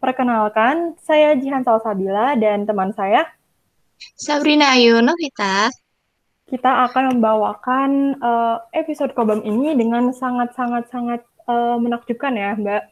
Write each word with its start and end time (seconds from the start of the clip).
Perkenalkan, 0.00 0.96
saya 1.04 1.36
Jihan 1.36 1.60
Salsabila 1.60 2.32
dan 2.40 2.64
teman 2.64 2.88
saya 2.96 3.28
Sabrina 4.16 4.72
Ayu 4.72 5.04
Novita. 5.04 5.68
Kita 6.48 6.88
akan 6.88 7.14
membawakan 7.20 8.16
uh, 8.16 8.64
episode 8.72 9.12
Kobam 9.12 9.44
ini 9.44 9.76
dengan 9.76 10.08
sangat-sangat-sangat 10.08 11.20
uh, 11.44 11.76
menakjubkan 11.76 12.32
ya, 12.32 12.56
Mbak. 12.56 12.82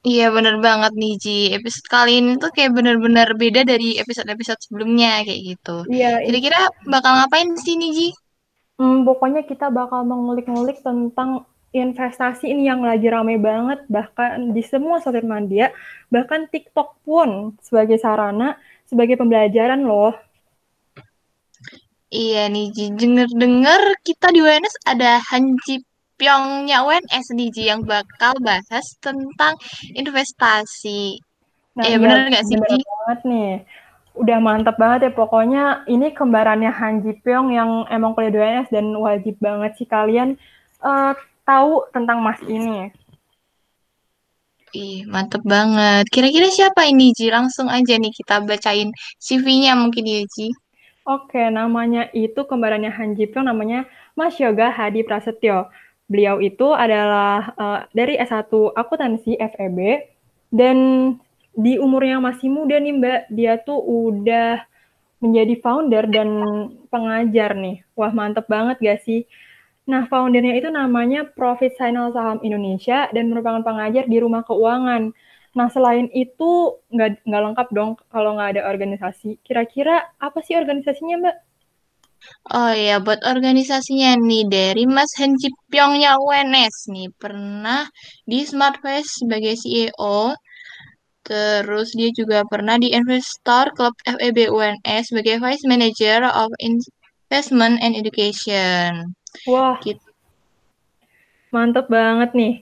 Iya 0.00 0.34
bener 0.34 0.58
banget 0.58 0.90
nih 0.98 1.14
Ji. 1.22 1.38
Episode 1.54 1.86
kali 1.86 2.18
ini 2.18 2.34
tuh 2.40 2.50
kayak 2.50 2.74
bener-bener 2.74 3.30
beda 3.36 3.62
dari 3.62 4.00
episode-episode 4.02 4.58
sebelumnya 4.58 5.22
kayak 5.22 5.54
gitu. 5.54 5.86
Iya. 5.86 6.24
Kira-kira 6.26 6.66
bakal 6.90 7.14
ngapain 7.20 7.54
sih 7.62 7.78
nih 7.78 7.90
Ji? 7.94 8.08
Hmm, 8.80 9.04
pokoknya 9.04 9.44
kita 9.44 9.68
bakal 9.68 10.08
mengulik-ngulik 10.08 10.80
tentang 10.80 11.44
investasi 11.70 12.50
ini 12.50 12.66
yang 12.66 12.82
lagi 12.82 13.06
ramai 13.06 13.38
banget 13.38 13.86
bahkan 13.86 14.50
di 14.50 14.62
semua 14.66 14.98
sosial 14.98 15.22
media 15.22 15.70
bahkan 16.10 16.50
TikTok 16.50 16.98
pun 17.06 17.54
sebagai 17.62 17.94
sarana 18.02 18.58
sebagai 18.90 19.14
pembelajaran 19.14 19.86
loh. 19.86 20.14
Iya 22.10 22.50
nih 22.50 22.74
Ji 22.74 22.90
denger-denger 22.90 24.02
kita 24.02 24.34
di 24.34 24.42
UNS 24.42 24.82
ada 24.82 25.22
Hanji 25.30 25.86
Pyongnya 26.18 26.82
UNS 26.82 27.30
nih 27.38 27.48
Ji 27.54 27.70
yang 27.70 27.86
bakal 27.86 28.34
bahas 28.42 28.98
tentang 28.98 29.54
investasi. 29.94 31.22
Nah 31.78 31.86
iya 31.86 31.96
ya, 31.96 32.02
bener 32.02 32.18
nggak 32.34 32.44
sih 32.50 32.58
Ji? 32.58 32.82
banget 32.82 33.20
nih. 33.22 33.52
Udah 34.18 34.42
mantap 34.42 34.74
banget 34.74 35.06
ya 35.06 35.12
pokoknya 35.14 35.86
ini 35.86 36.10
kembarannya 36.10 36.74
Han 36.74 37.06
Ji 37.06 37.14
Pyong 37.22 37.54
yang 37.54 37.86
emang 37.86 38.18
kuliah 38.18 38.34
di 38.34 38.38
UNS 38.42 38.68
dan 38.74 38.90
wajib 38.98 39.38
banget 39.38 39.78
sih 39.78 39.86
kalian. 39.86 40.34
Uh, 40.82 41.14
tahu 41.50 41.82
tentang 41.90 42.22
Mas 42.22 42.38
ini. 42.46 42.94
Ih, 44.70 45.02
mantep 45.10 45.42
banget. 45.42 46.06
Kira-kira 46.14 46.46
siapa 46.46 46.86
ini, 46.86 47.10
Ji? 47.10 47.26
Langsung 47.26 47.66
aja 47.66 47.98
nih 47.98 48.14
kita 48.14 48.38
bacain 48.46 48.94
CV-nya 49.18 49.74
mungkin 49.74 50.06
ya, 50.06 50.22
Ji. 50.30 50.54
Oke, 51.02 51.42
namanya 51.50 52.06
itu 52.14 52.46
kembarannya 52.46 52.94
Han 52.94 53.18
Ji 53.18 53.26
Pyong, 53.26 53.50
namanya 53.50 53.90
Mas 54.14 54.38
Yoga 54.38 54.70
Hadi 54.70 55.02
Prasetyo. 55.02 55.66
Beliau 56.06 56.38
itu 56.38 56.70
adalah 56.70 57.50
uh, 57.58 57.80
dari 57.90 58.14
S1 58.14 58.46
Akuntansi 58.78 59.34
FEB, 59.34 60.06
dan 60.54 60.78
di 61.54 61.82
umurnya 61.82 62.22
masih 62.22 62.46
muda 62.46 62.78
nih 62.78 62.94
Mbak, 62.94 63.20
dia 63.34 63.58
tuh 63.58 63.82
udah 63.82 64.62
menjadi 65.18 65.54
founder 65.58 66.04
dan 66.06 66.28
pengajar 66.94 67.58
nih. 67.58 67.82
Wah, 67.98 68.14
mantep 68.14 68.46
banget 68.46 68.78
gak 68.78 69.02
sih? 69.02 69.26
Nah, 69.90 70.06
foundernya 70.06 70.54
itu 70.54 70.70
namanya 70.70 71.26
Profit 71.26 71.74
Signal 71.74 72.14
Saham 72.14 72.38
Indonesia 72.46 73.10
dan 73.10 73.26
merupakan 73.26 73.58
pengajar 73.66 74.06
di 74.06 74.22
rumah 74.22 74.46
keuangan. 74.46 75.10
Nah, 75.50 75.66
selain 75.66 76.06
itu 76.14 76.78
nggak 76.94 77.26
lengkap 77.26 77.68
dong 77.74 77.98
kalau 78.06 78.38
nggak 78.38 78.54
ada 78.54 78.62
organisasi. 78.70 79.42
Kira-kira 79.42 80.14
apa 80.22 80.38
sih 80.46 80.54
organisasinya, 80.54 81.16
Mbak? 81.18 81.36
Oh 82.54 82.70
ya, 82.70 83.02
buat 83.02 83.24
organisasinya 83.24 84.14
nih 84.20 84.44
dari 84.46 84.84
Mas 84.86 85.10
Henji 85.18 85.50
Pyongnya 85.72 86.20
UNS 86.20 86.92
nih 86.94 87.08
pernah 87.16 87.88
di 88.28 88.46
Smartface 88.46 89.24
sebagai 89.24 89.58
CEO. 89.58 90.36
Terus 91.26 91.88
dia 91.98 92.14
juga 92.14 92.46
pernah 92.46 92.76
di 92.78 92.94
Investor 92.94 93.74
Club 93.74 93.94
FEB 94.06 94.52
UNS 94.52 95.02
sebagai 95.10 95.42
Vice 95.42 95.66
Manager 95.66 96.30
of 96.30 96.52
Investment 96.62 97.82
and 97.82 97.98
Education. 97.98 99.18
Wah, 99.46 99.78
gitu. 99.82 100.02
mantep 101.54 101.86
banget 101.90 102.30
nih. 102.34 102.54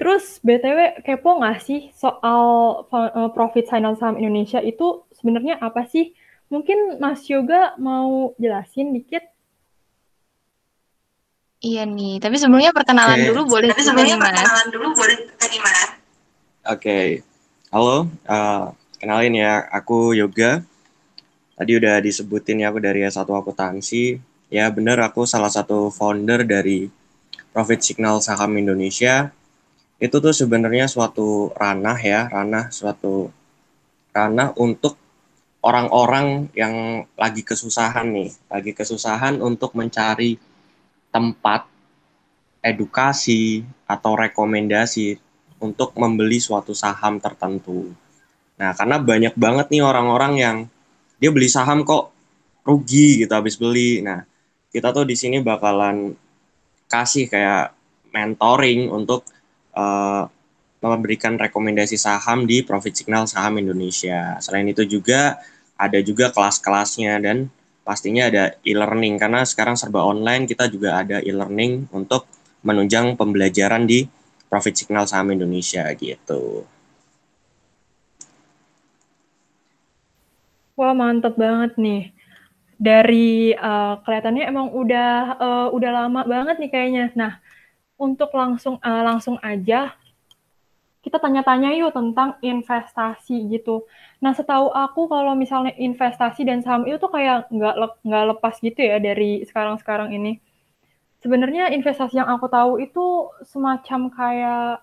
Terus 0.00 0.42
BTW 0.42 1.06
kepo 1.06 1.38
nggak 1.38 1.62
sih 1.62 1.94
soal 1.94 2.42
uh, 2.90 3.30
profit 3.30 3.70
signal 3.70 3.94
saham 3.94 4.18
Indonesia 4.18 4.58
itu 4.58 5.06
sebenarnya 5.14 5.62
apa 5.62 5.86
sih? 5.86 6.10
Mungkin 6.50 6.98
Mas 6.98 7.22
Yoga 7.30 7.78
mau 7.78 8.34
jelasin 8.36 8.92
dikit? 8.92 9.22
Iya 11.62 11.86
nih, 11.86 12.18
tapi 12.18 12.34
sebelumnya 12.42 12.74
perkenalan 12.74 13.22
okay. 13.22 13.28
dulu 13.30 13.40
boleh. 13.46 13.70
Tapi 13.70 13.86
sebelumnya 13.86 14.18
perkenalan 14.18 14.68
dulu 14.74 14.86
boleh 14.98 15.16
tadi 15.38 15.56
mana? 15.62 15.82
Oke, 16.66 16.74
okay. 16.74 17.06
halo, 17.70 18.10
uh, 18.26 18.74
kenalin 18.98 19.38
ya, 19.38 19.70
aku 19.70 20.18
Yoga. 20.18 20.66
Tadi 21.54 21.78
udah 21.78 22.02
disebutin 22.02 22.66
ya 22.66 22.74
aku 22.74 22.82
dari 22.82 23.06
S1 23.06 23.22
Akuntansi 23.30 24.31
Ya 24.52 24.68
benar 24.68 25.00
aku 25.00 25.24
salah 25.24 25.48
satu 25.48 25.88
founder 25.88 26.44
dari 26.44 26.92
Profit 27.56 27.80
Signal 27.80 28.20
Saham 28.20 28.52
Indonesia. 28.60 29.32
Itu 29.96 30.20
tuh 30.20 30.36
sebenarnya 30.36 30.92
suatu 30.92 31.56
ranah 31.56 31.96
ya, 31.96 32.28
ranah 32.28 32.68
suatu 32.68 33.32
ranah 34.12 34.52
untuk 34.60 35.00
orang-orang 35.64 36.52
yang 36.52 37.08
lagi 37.16 37.40
kesusahan 37.40 38.12
nih, 38.12 38.28
lagi 38.52 38.76
kesusahan 38.76 39.40
untuk 39.40 39.72
mencari 39.72 40.36
tempat 41.08 41.64
edukasi 42.60 43.64
atau 43.88 44.20
rekomendasi 44.20 45.16
untuk 45.64 45.96
membeli 45.96 46.44
suatu 46.44 46.76
saham 46.76 47.16
tertentu. 47.24 47.88
Nah, 48.60 48.76
karena 48.76 49.00
banyak 49.00 49.32
banget 49.32 49.72
nih 49.72 49.80
orang-orang 49.80 50.32
yang 50.36 50.56
dia 51.16 51.32
beli 51.32 51.48
saham 51.48 51.88
kok 51.88 52.12
rugi 52.68 53.24
gitu 53.24 53.32
habis 53.32 53.56
beli. 53.56 54.04
Nah, 54.04 54.28
kita 54.72 54.88
tuh 54.90 55.04
di 55.04 55.12
sini 55.12 55.44
bakalan 55.44 56.16
kasih 56.88 57.28
kayak 57.28 57.76
mentoring 58.12 58.88
untuk 58.88 59.28
uh, 59.76 60.24
memberikan 60.82 61.38
rekomendasi 61.38 61.94
saham 61.94 62.48
di 62.48 62.66
Profit 62.66 63.04
Signal 63.04 63.30
Saham 63.30 63.60
Indonesia. 63.60 64.40
Selain 64.42 64.66
itu 64.66 64.82
juga 64.88 65.38
ada 65.78 66.00
juga 66.02 66.34
kelas-kelasnya 66.34 67.22
dan 67.22 67.52
pastinya 67.86 68.26
ada 68.32 68.56
e-learning 68.66 69.20
karena 69.20 69.46
sekarang 69.46 69.78
serba 69.78 70.02
online 70.02 70.48
kita 70.48 70.66
juga 70.66 71.02
ada 71.04 71.22
e-learning 71.22 71.92
untuk 71.94 72.26
menunjang 72.66 73.14
pembelajaran 73.14 73.86
di 73.86 74.06
Profit 74.50 74.74
Signal 74.74 75.06
Saham 75.06 75.32
Indonesia 75.32 75.86
gitu. 75.94 76.66
Wah 80.72 80.94
mantep 80.96 81.36
banget 81.38 81.78
nih 81.78 82.10
dari 82.82 83.54
uh, 83.54 84.02
kelihatannya 84.02 84.42
emang 84.50 84.74
udah 84.74 85.38
uh, 85.38 85.68
udah 85.70 85.90
lama 86.02 86.26
banget 86.26 86.58
nih 86.58 86.70
kayaknya. 86.74 87.04
Nah, 87.14 87.38
untuk 87.94 88.34
langsung 88.34 88.82
uh, 88.82 89.02
langsung 89.06 89.38
aja 89.38 89.94
kita 91.02 91.18
tanya-tanya 91.18 91.74
yuk 91.78 91.94
tentang 91.94 92.38
investasi 92.42 93.50
gitu. 93.54 93.86
Nah, 94.22 94.34
setahu 94.34 94.70
aku 94.70 95.10
kalau 95.10 95.34
misalnya 95.34 95.74
investasi 95.78 96.46
dan 96.46 96.62
saham 96.62 96.86
itu 96.86 97.02
kayak 97.10 97.50
nggak 97.50 97.74
le 97.78 97.88
nggak 98.06 98.24
lepas 98.34 98.54
gitu 98.58 98.78
ya 98.82 98.98
dari 98.98 99.42
sekarang-sekarang 99.46 100.14
ini. 100.14 100.38
Sebenarnya 101.22 101.70
investasi 101.70 102.18
yang 102.18 102.30
aku 102.30 102.50
tahu 102.50 102.82
itu 102.82 103.30
semacam 103.46 104.00
kayak 104.10 104.82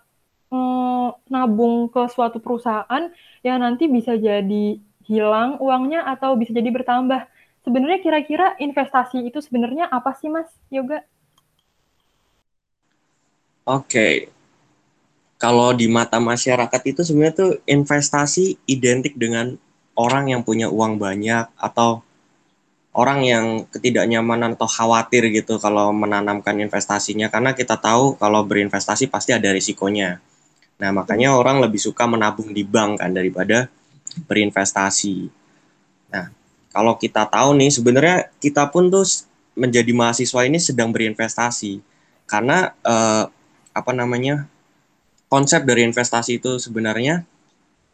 mm, 0.51 1.07
nabung 1.27 1.91
ke 1.91 2.07
suatu 2.11 2.39
perusahaan 2.39 3.11
yang 3.43 3.59
nanti 3.59 3.91
bisa 3.91 4.15
jadi 4.15 4.79
hilang 5.07 5.59
uangnya 5.59 6.03
atau 6.07 6.35
bisa 6.39 6.55
jadi 6.55 6.67
bertambah 6.71 7.27
sebenarnya 7.63 7.99
kira-kira 8.03 8.55
investasi 8.59 9.23
itu 9.27 9.39
sebenarnya 9.43 9.87
apa 9.89 10.15
sih 10.17 10.31
Mas 10.31 10.49
Yoga? 10.71 11.03
Oke. 13.67 13.85
Okay. 13.85 14.15
Kalau 15.39 15.71
di 15.71 15.87
mata 15.87 16.19
masyarakat 16.19 16.81
itu 16.83 16.99
sebenarnya 16.99 17.35
tuh 17.35 17.53
investasi 17.63 18.59
identik 18.67 19.15
dengan 19.15 19.55
orang 19.95 20.35
yang 20.35 20.43
punya 20.43 20.67
uang 20.67 20.99
banyak 20.99 21.47
atau 21.55 22.03
orang 22.91 23.23
yang 23.23 23.45
ketidaknyamanan 23.71 24.59
atau 24.59 24.67
khawatir 24.67 25.31
gitu 25.31 25.55
kalau 25.55 25.95
menanamkan 25.95 26.59
investasinya 26.59 27.31
karena 27.31 27.55
kita 27.55 27.79
tahu 27.79 28.19
kalau 28.19 28.43
berinvestasi 28.43 29.07
pasti 29.07 29.31
ada 29.31 29.47
risikonya. 29.55 30.19
Nah, 30.79 30.91
makanya 30.91 31.35
orang 31.35 31.63
lebih 31.63 31.79
suka 31.79 32.03
menabung 32.03 32.51
di 32.51 32.67
bank 32.67 32.99
kan 32.99 33.11
daripada 33.15 33.71
berinvestasi. 34.27 35.31
Kalau 36.69 36.95
kita 36.97 37.25
tahu 37.25 37.57
nih 37.57 37.71
sebenarnya 37.73 38.17
kita 38.37 38.69
pun 38.69 38.93
tuh 38.93 39.05
menjadi 39.57 39.91
mahasiswa 39.91 40.41
ini 40.45 40.61
sedang 40.61 40.93
berinvestasi 40.93 41.81
karena 42.29 42.71
eh, 42.85 43.25
apa 43.73 43.91
namanya 43.91 44.45
konsep 45.29 45.65
dari 45.65 45.85
investasi 45.85 46.41
itu 46.41 46.57
sebenarnya 46.61 47.25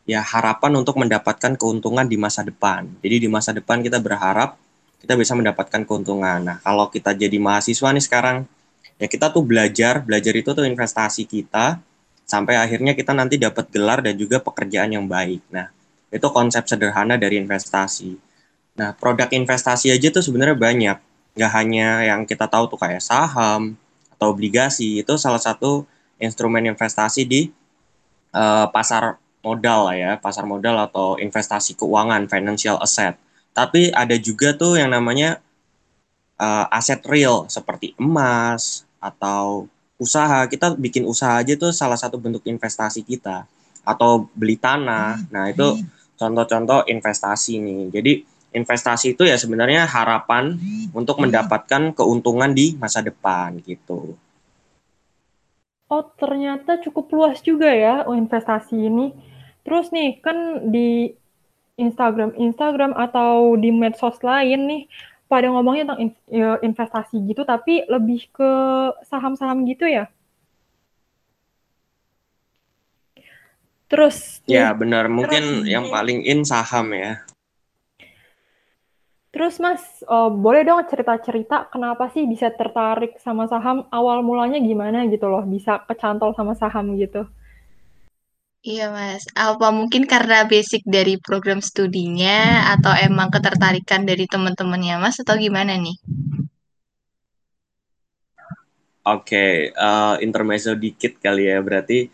ya 0.05 0.21
harapan 0.21 0.71
untuk 0.79 0.95
mendapatkan 1.01 1.57
keuntungan 1.57 2.05
di 2.05 2.15
masa 2.15 2.45
depan. 2.45 2.85
Jadi 3.01 3.25
di 3.25 3.29
masa 3.29 3.51
depan 3.51 3.81
kita 3.81 3.97
berharap 3.97 4.55
kita 5.01 5.13
bisa 5.17 5.33
mendapatkan 5.37 5.85
keuntungan. 5.85 6.39
Nah, 6.41 6.57
kalau 6.61 6.89
kita 6.89 7.13
jadi 7.13 7.35
mahasiswa 7.37 7.89
nih 7.93 8.05
sekarang 8.05 8.37
ya 8.97 9.05
kita 9.09 9.29
tuh 9.29 9.43
belajar, 9.43 10.01
belajar 10.01 10.33
itu 10.33 10.49
tuh 10.55 10.65
investasi 10.65 11.27
kita 11.27 11.77
sampai 12.25 12.57
akhirnya 12.57 12.97
kita 12.97 13.13
nanti 13.13 13.37
dapat 13.37 13.69
gelar 13.69 14.01
dan 14.01 14.17
juga 14.17 14.41
pekerjaan 14.41 14.95
yang 14.95 15.05
baik. 15.05 15.45
Nah, 15.53 15.69
itu 16.09 16.25
konsep 16.31 16.65
sederhana 16.65 17.19
dari 17.19 17.37
investasi. 17.37 18.24
Nah, 18.75 18.91
produk 18.91 19.31
investasi 19.31 19.87
aja 19.91 20.11
tuh 20.11 20.23
sebenarnya 20.23 20.55
banyak. 20.59 20.97
Nggak 21.35 21.51
hanya 21.55 21.87
yang 22.03 22.21
kita 22.27 22.47
tahu 22.47 22.67
tuh 22.67 22.79
kayak 22.79 22.99
saham 22.99 23.79
atau 24.15 24.35
obligasi. 24.35 24.99
Itu 24.99 25.15
salah 25.15 25.39
satu 25.39 25.87
instrumen 26.19 26.67
investasi 26.67 27.23
di 27.23 27.51
uh, 28.35 28.67
pasar 28.71 29.15
modal 29.39 29.91
lah 29.91 29.95
ya, 29.95 30.11
pasar 30.19 30.43
modal 30.43 30.75
atau 30.91 31.15
investasi 31.15 31.79
keuangan, 31.79 32.27
financial 32.27 32.75
asset. 32.83 33.15
Tapi 33.55 33.95
ada 33.95 34.19
juga 34.19 34.51
tuh 34.51 34.75
yang 34.75 34.91
namanya 34.91 35.39
uh, 36.35 36.67
aset 36.67 36.99
real 37.07 37.47
seperti 37.47 37.95
emas 37.95 38.83
atau 38.99 39.71
usaha. 39.95 40.43
Kita 40.51 40.75
bikin 40.75 41.07
usaha 41.07 41.39
aja 41.39 41.55
tuh 41.55 41.71
salah 41.71 41.95
satu 41.95 42.19
bentuk 42.19 42.43
investasi 42.43 43.07
kita 43.07 43.47
atau 43.87 44.27
beli 44.35 44.59
tanah. 44.59 45.31
Nah, 45.31 45.47
itu 45.47 45.79
contoh-contoh 46.19 46.89
investasi 46.91 47.63
nih. 47.63 47.83
Jadi 47.95 48.13
investasi 48.55 49.13
itu 49.19 49.27
ya 49.27 49.35
sebenarnya 49.35 49.83
harapan 49.83 50.55
untuk 50.95 51.19
mendapatkan 51.19 51.91
keuntungan 51.91 52.55
di 52.55 52.79
masa 52.79 53.03
depan 53.03 53.59
gitu. 53.61 54.15
Oh, 55.85 56.01
ternyata 56.17 56.81
cukup 56.81 57.13
luas 57.13 57.43
juga 57.45 57.69
ya 57.69 58.07
investasi 58.09 58.73
ini. 58.73 59.13
Terus 59.61 59.93
nih, 59.93 60.17
kan 60.17 60.65
di 60.73 61.13
Instagram 61.77 62.33
Instagram 62.39 62.95
atau 62.97 63.53
di 63.59 63.69
medsos 63.69 64.17
lain 64.25 64.65
nih, 64.65 64.81
pada 65.29 65.45
ngomongnya 65.51 65.93
tentang 65.93 66.01
ya, 66.31 66.57
investasi 66.63 67.21
gitu, 67.29 67.45
tapi 67.45 67.85
lebih 67.85 68.29
ke 68.33 68.51
saham-saham 69.05 69.61
gitu 69.69 69.85
ya? 69.85 70.09
Terus 73.85 74.41
Ya, 74.49 74.73
benar. 74.73 75.05
Mungkin 75.05 75.69
yang 75.69 75.93
paling 75.93 76.25
in 76.25 76.41
saham 76.45 76.93
ya. 76.93 77.21
Terus 79.35 79.59
Mas, 79.59 79.83
uh, 80.07 80.31
boleh 80.31 80.63
dong 80.63 80.79
cerita-cerita 80.87 81.67
kenapa 81.67 82.07
sih 82.15 82.23
bisa 82.23 82.55
tertarik 82.55 83.19
sama 83.19 83.51
saham? 83.51 83.83
Awal 83.91 84.23
mulanya 84.23 84.63
gimana 84.63 85.03
gitu 85.11 85.27
loh, 85.27 85.43
bisa 85.43 85.83
kecantol 85.83 86.31
sama 86.39 86.55
saham 86.55 86.95
gitu? 86.95 87.27
Iya 88.63 88.95
Mas, 88.95 89.27
apa 89.35 89.75
mungkin 89.75 90.07
karena 90.07 90.47
basic 90.47 90.87
dari 90.87 91.19
program 91.19 91.59
studinya 91.59 92.71
atau 92.79 92.95
emang 92.95 93.27
ketertarikan 93.27 94.07
dari 94.07 94.23
teman-temannya 94.23 95.03
Mas 95.03 95.19
atau 95.19 95.35
gimana 95.35 95.75
nih? 95.75 95.99
Oke, 99.03 99.35
okay, 99.35 99.51
uh, 99.75 100.15
eh, 100.15 100.23
intermezzo 100.23 100.79
dikit 100.79 101.19
kali 101.19 101.51
ya. 101.51 101.59
Berarti 101.59 102.07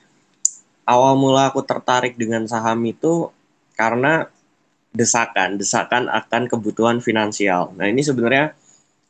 awal 0.90 1.14
mula 1.22 1.54
aku 1.54 1.62
tertarik 1.62 2.18
dengan 2.18 2.50
saham 2.50 2.82
itu 2.90 3.30
karena 3.78 4.26
desakan, 4.92 5.56
desakan 5.56 6.12
akan 6.12 6.52
kebutuhan 6.52 7.00
finansial. 7.00 7.72
Nah 7.76 7.88
ini 7.88 8.04
sebenarnya 8.04 8.56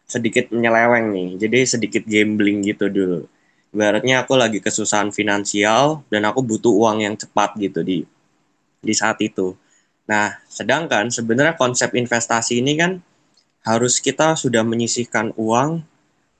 sedikit 0.06 0.52
menyeleweng 0.54 1.10
nih, 1.10 1.30
jadi 1.42 1.60
sedikit 1.66 2.04
gambling 2.06 2.62
gitu 2.68 2.92
dulu. 2.92 3.26
Ibaratnya 3.72 4.28
aku 4.28 4.36
lagi 4.36 4.60
kesusahan 4.60 5.16
finansial 5.16 6.04
dan 6.12 6.28
aku 6.28 6.44
butuh 6.44 6.76
uang 6.76 7.08
yang 7.08 7.16
cepat 7.16 7.56
gitu 7.56 7.80
di 7.82 8.04
di 8.84 8.94
saat 8.94 9.22
itu. 9.24 9.56
Nah, 10.12 10.36
sedangkan 10.52 11.08
sebenarnya 11.08 11.56
konsep 11.56 11.96
investasi 11.96 12.60
ini 12.60 12.76
kan 12.76 13.00
harus 13.64 14.04
kita 14.04 14.36
sudah 14.36 14.66
menyisihkan 14.66 15.32
uang 15.38 15.86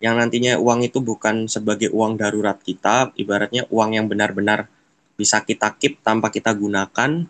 yang 0.02 0.18
nantinya 0.18 0.58
uang 0.58 0.82
itu 0.82 0.98
bukan 1.00 1.46
sebagai 1.46 1.94
uang 1.94 2.18
darurat 2.18 2.58
kita, 2.58 3.14
ibaratnya 3.16 3.70
uang 3.70 3.96
yang 3.96 4.10
benar-benar 4.10 4.66
bisa 5.14 5.46
kita 5.46 5.78
keep 5.78 6.02
tanpa 6.02 6.34
kita 6.34 6.52
gunakan, 6.58 7.30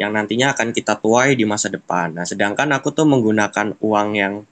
yang 0.00 0.16
nantinya 0.16 0.56
akan 0.56 0.72
kita 0.72 0.96
tuai 0.96 1.36
di 1.36 1.44
masa 1.44 1.68
depan. 1.68 2.16
Nah, 2.16 2.24
sedangkan 2.24 2.72
aku 2.72 2.88
tuh 2.88 3.04
menggunakan 3.04 3.76
uang 3.84 4.08
yang 4.16 4.48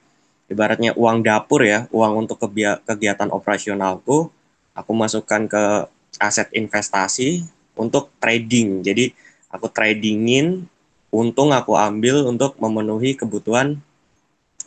ibaratnya 0.53 0.93
uang 0.93 1.25
dapur 1.25 1.65
ya, 1.65 1.89
uang 1.89 2.29
untuk 2.29 2.37
kegiatan 2.85 3.33
operasionalku, 3.33 4.29
aku 4.77 4.93
masukkan 4.93 5.49
ke 5.49 5.65
aset 6.21 6.53
investasi 6.53 7.49
untuk 7.81 8.13
trading. 8.21 8.85
Jadi 8.85 9.09
aku 9.49 9.73
tradingin, 9.73 10.69
untung 11.09 11.57
aku 11.57 11.81
ambil 11.81 12.29
untuk 12.29 12.61
memenuhi 12.61 13.17
kebutuhan 13.17 13.81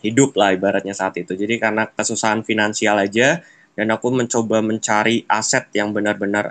hidup 0.01 0.33
lah 0.33 0.57
ibaratnya 0.57 0.97
saat 0.97 1.13
itu. 1.21 1.37
Jadi 1.37 1.61
karena 1.61 1.85
kesusahan 1.85 2.41
finansial 2.41 2.97
aja 2.97 3.45
dan 3.77 3.87
aku 3.93 4.09
mencoba 4.09 4.65
mencari 4.65 5.29
aset 5.29 5.69
yang 5.77 5.93
benar-benar 5.93 6.49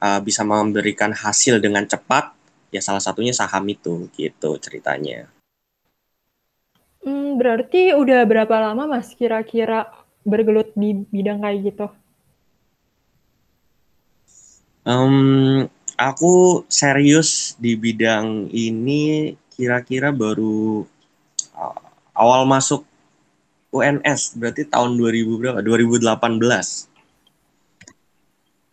uh, 0.00 0.20
bisa 0.24 0.48
memberikan 0.48 1.12
hasil 1.12 1.60
dengan 1.60 1.84
cepat 1.84 2.39
ya 2.70 2.80
salah 2.82 3.02
satunya 3.02 3.34
saham 3.34 3.66
itu 3.66 4.06
gitu 4.14 4.56
ceritanya. 4.62 5.26
Hmm, 7.00 7.40
berarti 7.40 7.96
udah 7.96 8.22
berapa 8.28 8.54
lama 8.60 8.86
Mas 8.86 9.12
kira-kira 9.16 9.88
bergelut 10.22 10.70
di 10.76 11.02
bidang 11.08 11.40
kayak 11.40 11.60
gitu? 11.72 11.86
Um, 14.84 15.68
aku 16.00 16.64
serius 16.68 17.56
di 17.60 17.76
bidang 17.76 18.48
ini 18.52 19.36
kira-kira 19.52 20.08
baru 20.08 20.88
uh, 21.52 21.80
awal 22.16 22.48
masuk 22.48 22.84
UNS 23.70 24.34
berarti 24.34 24.66
tahun 24.66 24.98
2000 24.98 25.38
berapa? 25.38 25.60
2018. 25.62 26.90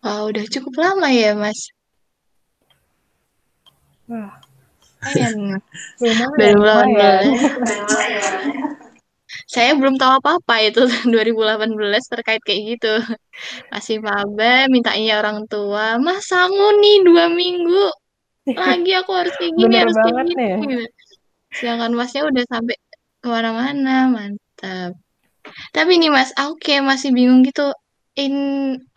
Oh, 0.02 0.30
udah 0.30 0.44
cukup 0.46 0.74
lama 0.78 1.08
ya, 1.10 1.34
Mas. 1.38 1.70
Wah, 4.08 4.32
lumayan. 5.14 5.60
Lumayan. 6.56 7.24
Saya 9.48 9.76
belum 9.76 10.00
tahu 10.00 10.20
apa-apa 10.20 10.54
itu 10.64 10.84
2018 11.12 12.04
terkait 12.08 12.40
kayak 12.40 12.60
gitu. 12.76 12.94
Masih 13.72 14.00
maba, 14.00 14.66
mintanya 14.72 15.20
orang 15.20 15.44
tua, 15.46 16.00
Mas 16.00 16.24
sangu 16.26 16.68
nih 16.80 17.04
dua 17.04 17.28
minggu 17.32 17.92
lagi 18.56 18.92
aku 18.96 19.12
harus 19.12 19.34
kayak 19.36 19.52
gini, 19.52 19.64
Bener 19.68 19.80
harus 19.84 19.96
kayak 20.00 20.16
gini. 20.24 20.44
Nih. 20.64 20.86
Sedangkan 21.52 21.92
masnya 21.92 22.22
udah 22.24 22.44
sampai 22.48 22.76
ke 23.20 23.28
mana-mana, 23.28 24.08
mantap. 24.08 24.96
Tapi 25.72 25.92
nih 26.00 26.10
mas, 26.12 26.32
aku 26.32 26.56
kayak 26.60 26.84
masih 26.86 27.12
bingung 27.12 27.44
gitu. 27.44 27.72
In 28.18 28.34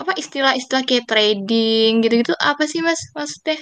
apa 0.01 0.17
istilah-istilah 0.17 0.81
kayak 0.87 1.05
trading 1.05 2.01
gitu-gitu 2.01 2.33
apa 2.41 2.65
sih 2.65 2.81
mas 2.81 2.99
maksudnya? 3.13 3.59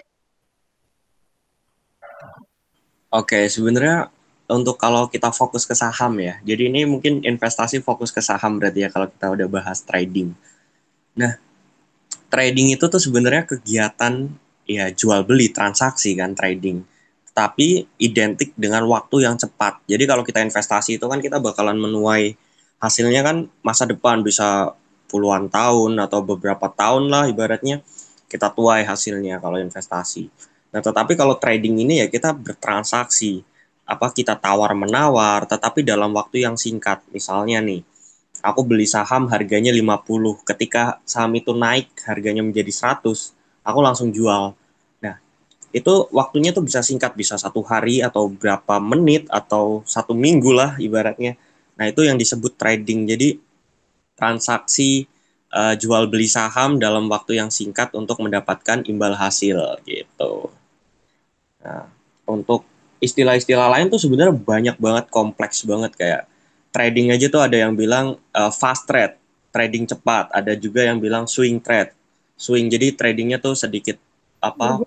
Oke, 3.09 3.49
sebenarnya 3.49 4.13
untuk 4.49 4.77
kalau 4.77 5.09
kita 5.09 5.33
fokus 5.33 5.65
ke 5.65 5.73
saham 5.73 6.13
ya. 6.21 6.37
Jadi 6.45 6.69
ini 6.69 6.85
mungkin 6.85 7.25
investasi 7.25 7.81
fokus 7.81 8.13
ke 8.13 8.21
saham 8.21 8.61
berarti 8.61 8.85
ya 8.85 8.89
kalau 8.93 9.09
kita 9.09 9.33
udah 9.33 9.47
bahas 9.49 9.81
trading. 9.81 10.37
Nah, 11.17 11.33
trading 12.29 12.69
itu 12.73 12.85
tuh 12.85 13.01
sebenarnya 13.01 13.49
kegiatan 13.49 14.29
ya 14.69 14.93
jual 14.93 15.25
beli 15.25 15.49
transaksi 15.49 16.13
kan 16.13 16.37
trading. 16.37 16.85
Tapi 17.33 17.89
identik 17.97 18.53
dengan 18.53 18.85
waktu 18.85 19.25
yang 19.25 19.41
cepat. 19.41 19.81
Jadi 19.89 20.03
kalau 20.05 20.21
kita 20.21 20.45
investasi 20.45 21.01
itu 21.01 21.05
kan 21.09 21.17
kita 21.17 21.41
bakalan 21.41 21.81
menuai 21.81 22.37
hasilnya 22.77 23.25
kan 23.25 23.49
masa 23.65 23.89
depan 23.89 24.21
bisa 24.21 24.77
puluhan 25.09 25.49
tahun 25.49 25.97
atau 25.97 26.21
beberapa 26.21 26.69
tahun 26.69 27.09
lah 27.09 27.25
ibaratnya 27.25 27.81
kita 28.29 28.53
tuai 28.53 28.85
hasilnya 28.85 29.41
kalau 29.41 29.57
investasi. 29.57 30.29
Nah, 30.69 30.81
tetapi 30.85 31.17
kalau 31.17 31.35
trading 31.41 31.81
ini 31.81 32.05
ya 32.05 32.07
kita 32.07 32.29
bertransaksi, 32.33 33.41
apa 33.89 34.13
kita 34.13 34.37
tawar 34.37 34.77
menawar, 34.77 35.49
tetapi 35.49 35.81
dalam 35.81 36.13
waktu 36.13 36.45
yang 36.45 36.53
singkat. 36.53 37.01
Misalnya 37.09 37.57
nih, 37.57 37.81
aku 38.45 38.61
beli 38.61 38.85
saham 38.85 39.25
harganya 39.33 39.73
50, 39.73 40.37
ketika 40.45 41.01
saham 41.09 41.33
itu 41.33 41.57
naik 41.57 41.89
harganya 42.05 42.45
menjadi 42.45 42.69
100, 42.69 43.33
aku 43.65 43.79
langsung 43.81 44.13
jual. 44.13 44.53
Nah, 45.01 45.15
itu 45.73 45.93
waktunya 46.13 46.53
tuh 46.53 46.61
bisa 46.61 46.85
singkat, 46.85 47.17
bisa 47.17 47.33
satu 47.41 47.65
hari 47.65 48.05
atau 48.05 48.29
berapa 48.29 48.77
menit 48.77 49.25
atau 49.33 49.81
satu 49.89 50.13
minggu 50.13 50.53
lah 50.53 50.77
ibaratnya. 50.77 51.33
Nah, 51.81 51.89
itu 51.89 52.05
yang 52.05 52.21
disebut 52.21 52.53
trading. 52.61 53.09
Jadi, 53.09 53.41
transaksi 54.13 55.09
uh, 55.49 55.73
jual 55.73 56.05
beli 56.11 56.29
saham 56.29 56.77
dalam 56.77 57.09
waktu 57.09 57.41
yang 57.41 57.49
singkat 57.49 57.95
untuk 57.97 58.21
mendapatkan 58.21 58.85
imbal 58.85 59.17
hasil 59.17 59.81
gitu. 59.87 60.58
Nah, 61.59 61.91
untuk 62.27 62.63
istilah-istilah 62.99 63.71
lain 63.79 63.87
tuh 63.87 63.99
sebenarnya 63.99 64.35
banyak 64.35 64.75
banget, 64.79 65.05
kompleks 65.11 65.63
banget 65.63 65.91
kayak 65.95 66.21
trading 66.69 67.09
aja 67.09 67.25
tuh 67.27 67.41
ada 67.41 67.57
yang 67.57 67.73
bilang 67.73 68.19
uh, 68.35 68.51
fast 68.53 68.85
trade, 68.85 69.17
trading 69.49 69.89
cepat, 69.89 70.29
ada 70.31 70.53
juga 70.53 70.85
yang 70.85 71.01
bilang 71.01 71.25
swing 71.25 71.57
trade. 71.59 71.91
Swing 72.39 72.71
jadi 72.71 72.95
tradingnya 72.95 73.41
tuh 73.41 73.57
sedikit 73.57 73.99
apa 74.39 74.79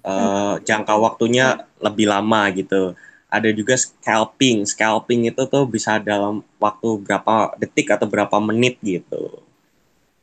uh, 0.00 0.56
jangka 0.64 0.94
waktunya 0.96 1.68
lebih 1.82 2.08
lama 2.08 2.48
gitu. 2.56 2.96
Ada 3.28 3.50
juga 3.50 3.74
scalping, 3.74 4.64
scalping 4.64 5.26
itu 5.28 5.42
tuh 5.50 5.66
bisa 5.66 5.98
dalam 5.98 6.40
waktu 6.62 6.88
berapa 7.02 7.58
detik 7.58 7.92
atau 7.92 8.06
berapa 8.06 8.38
menit 8.40 8.78
gitu. 8.80 9.42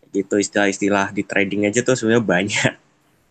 Gitu 0.10 0.36
istilah-istilah 0.40 1.12
di 1.12 1.22
trading 1.22 1.68
aja 1.68 1.84
tuh 1.84 1.94
sebenarnya 1.94 2.24
banyak. 2.24 2.74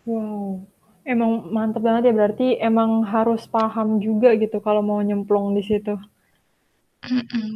Wow. 0.05 0.70
Emang 1.01 1.49
mantep 1.49 1.81
banget 1.81 2.09
ya, 2.09 2.13
berarti 2.13 2.47
emang 2.61 3.01
harus 3.01 3.49
paham 3.49 3.97
juga 3.97 4.37
gitu 4.37 4.61
kalau 4.61 4.85
mau 4.85 5.01
nyemplung 5.01 5.57
di 5.57 5.63
situ. 5.65 5.97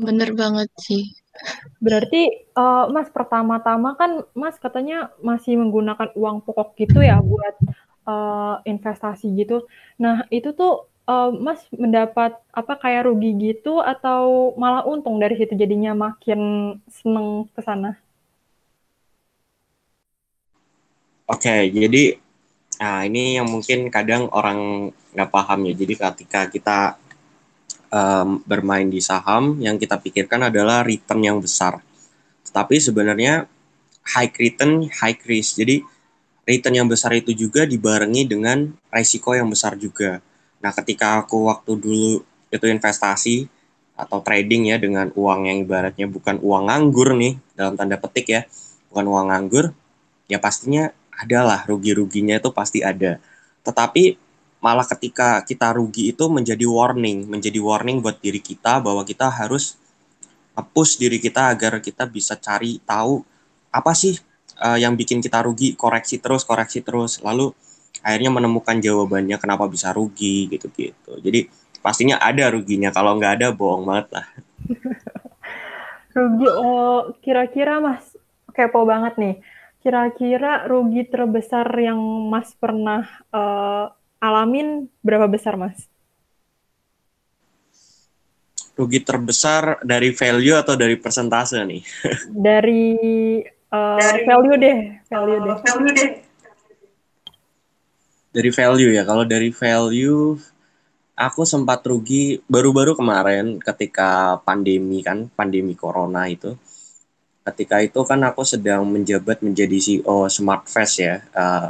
bener 0.02 0.34
banget 0.34 0.70
sih. 0.82 1.14
Berarti, 1.78 2.50
uh, 2.58 2.90
Mas, 2.90 3.14
pertama-tama 3.14 3.94
kan 3.94 4.25
Mas 4.34 4.58
katanya 4.58 5.14
masih 5.22 5.62
menggunakan 5.62 6.10
uang 6.18 6.42
pokok 6.42 6.74
gitu 6.80 7.06
ya 7.06 7.22
buat 7.22 7.54
uh, 8.10 8.66
investasi 8.66 9.30
gitu. 9.38 9.70
Nah, 10.02 10.25
itu 10.34 10.50
tuh 10.58 10.90
uh, 11.06 11.30
Mas 11.30 11.62
mendapat 11.70 12.38
apa 12.50 12.74
kayak 12.82 13.06
rugi 13.10 13.38
gitu 13.38 13.82
atau 13.82 14.54
malah 14.58 14.86
untung 14.86 15.22
dari 15.22 15.38
situ 15.38 15.54
jadinya 15.54 15.94
makin 15.94 16.42
seneng 16.90 17.46
ke 17.54 17.62
sana? 17.62 18.00
Oke, 21.25 21.50
okay, 21.50 21.62
jadi 21.74 22.22
nah 22.75 23.08
ini 23.08 23.39
yang 23.39 23.48
mungkin 23.48 23.88
kadang 23.88 24.27
orang 24.36 24.91
nggak 25.15 25.32
paham 25.32 25.60
ya. 25.72 25.74
Jadi 25.74 25.94
ketika 25.96 26.41
kita 26.51 26.79
um, 27.89 28.44
bermain 28.44 28.88
di 28.91 29.00
saham, 29.00 29.58
yang 29.63 29.79
kita 29.79 29.96
pikirkan 30.00 30.51
adalah 30.51 30.84
return 30.84 31.24
yang 31.24 31.38
besar. 31.39 31.79
Tapi 32.51 32.79
sebenarnya 32.79 33.48
high 34.15 34.32
return, 34.36 34.88
high 34.91 35.17
risk. 35.24 35.60
Jadi 35.63 35.82
return 36.46 36.75
yang 36.77 36.88
besar 36.91 37.15
itu 37.15 37.34
juga 37.34 37.65
dibarengi 37.65 38.27
dengan 38.27 38.70
resiko 38.91 39.34
yang 39.34 39.50
besar 39.50 39.79
juga. 39.79 40.22
Nah, 40.62 40.72
ketika 40.75 41.24
aku 41.24 41.50
waktu 41.50 41.72
dulu 41.79 42.22
itu 42.53 42.65
investasi 42.70 43.50
atau 43.96 44.20
trading 44.20 44.75
ya 44.75 44.77
dengan 44.77 45.08
uang 45.15 45.48
yang 45.48 45.58
ibaratnya 45.63 46.05
bukan 46.12 46.39
uang 46.44 46.67
nganggur 46.67 47.15
nih 47.15 47.39
dalam 47.55 47.79
tanda 47.79 47.96
petik 47.96 48.27
ya, 48.27 48.41
bukan 48.91 49.05
uang 49.08 49.25
nganggur, 49.32 49.72
ya 50.27 50.38
pastinya 50.38 50.91
adalah 51.19 51.63
rugi-ruginya 51.67 52.38
itu 52.39 52.50
pasti 52.51 52.84
ada. 52.84 53.17
Tetapi 53.65 54.17
malah 54.60 54.86
ketika 54.86 55.41
kita 55.45 55.75
rugi 55.75 56.12
itu 56.12 56.25
menjadi 56.27 56.65
warning, 56.65 57.29
menjadi 57.29 57.60
warning 57.62 58.01
buat 58.01 58.17
diri 58.19 58.41
kita 58.41 58.81
bahwa 58.81 59.05
kita 59.05 59.29
harus 59.29 59.77
push 60.72 60.98
diri 60.98 61.19
kita 61.19 61.51
agar 61.51 61.84
kita 61.84 62.07
bisa 62.07 62.39
cari 62.39 62.79
tahu 62.88 63.22
apa 63.75 63.91
sih 63.91 64.15
uh, 64.63 64.79
yang 64.79 64.95
bikin 64.95 65.19
kita 65.19 65.43
rugi 65.43 65.75
koreksi 65.75 66.17
terus 66.17 66.48
koreksi 66.48 66.81
terus. 66.81 67.19
Lalu 67.22 67.51
akhirnya 68.05 68.31
menemukan 68.34 68.77
jawabannya 68.77 69.38
kenapa 69.39 69.65
bisa 69.65 69.89
rugi 69.95 70.45
gitu 70.51 70.67
gitu 70.74 71.17
jadi 71.22 71.48
pastinya 71.79 72.22
ada 72.22 72.50
ruginya 72.53 72.89
kalau 72.93 73.17
nggak 73.17 73.34
ada 73.41 73.48
bohong 73.53 73.86
banget 73.86 74.07
lah. 74.13 74.25
Rugi 76.15 76.48
oh 76.48 77.12
kira-kira 77.19 77.84
mas 77.84 78.15
kepo 78.55 78.88
banget 78.88 79.19
nih 79.19 79.36
kira-kira 79.86 80.65
rugi 80.65 81.06
terbesar 81.06 81.70
yang 81.77 82.01
mas 82.25 82.58
pernah 82.58 83.06
uh, 83.30 83.94
alamin 84.18 84.89
berapa 85.06 85.30
besar 85.30 85.54
mas 85.62 85.86
rugi 88.74 89.06
terbesar 89.06 89.86
dari 89.86 90.10
value 90.10 90.58
atau 90.58 90.74
dari 90.74 90.98
persentase 90.98 91.62
nih 91.62 91.86
dari 92.50 92.98
Uh, 93.75 94.00
dari 94.00 94.22
value 94.24 94.56
deh, 94.56 94.77
value 95.10 95.39
deh. 95.42 95.56
Value 95.65 95.92
deh. 95.92 96.10
Dari 98.36 98.50
value 98.51 98.92
ya, 98.96 99.04
kalau 99.08 99.24
dari 99.27 99.50
value 99.51 100.36
aku 101.15 101.42
sempat 101.48 101.84
rugi 101.88 102.39
baru-baru 102.48 102.96
kemarin 102.96 103.60
ketika 103.60 104.39
pandemi 104.44 105.04
kan, 105.04 105.27
pandemi 105.32 105.75
corona 105.75 106.27
itu. 106.27 106.56
Ketika 107.46 107.78
itu 107.86 108.02
kan 108.02 108.20
aku 108.25 108.42
sedang 108.42 108.84
menjabat 108.90 109.46
menjadi 109.46 109.78
CEO 109.78 110.25
Smart 110.28 110.66
Fest 110.66 110.98
ya. 110.98 111.22
Uh, 111.32 111.70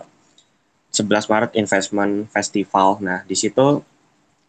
11 0.96 1.28
Maret 1.28 1.52
Investment 1.60 2.32
Festival. 2.32 3.04
Nah, 3.04 3.28
di 3.28 3.36
situ 3.36 3.84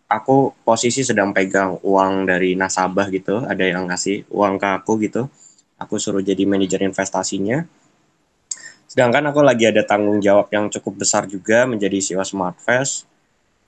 aku 0.06 0.54
posisi 0.62 1.02
sedang 1.02 1.34
pegang 1.34 1.82
uang 1.82 2.30
dari 2.30 2.54
nasabah 2.54 3.10
gitu, 3.10 3.42
ada 3.42 3.66
yang 3.66 3.90
ngasih 3.90 4.30
uang 4.30 4.54
ke 4.62 4.68
aku 4.70 4.92
gitu 5.02 5.26
aku 5.80 6.00
suruh 6.00 6.24
jadi 6.24 6.44
manajer 6.48 6.82
investasinya. 6.84 7.64
Sedangkan 8.88 9.28
aku 9.28 9.44
lagi 9.44 9.68
ada 9.68 9.84
tanggung 9.84 10.22
jawab 10.24 10.48
yang 10.52 10.72
cukup 10.72 11.04
besar 11.04 11.28
juga 11.28 11.68
menjadi 11.68 12.00
CEO 12.00 12.24
Smartfest. 12.24 13.04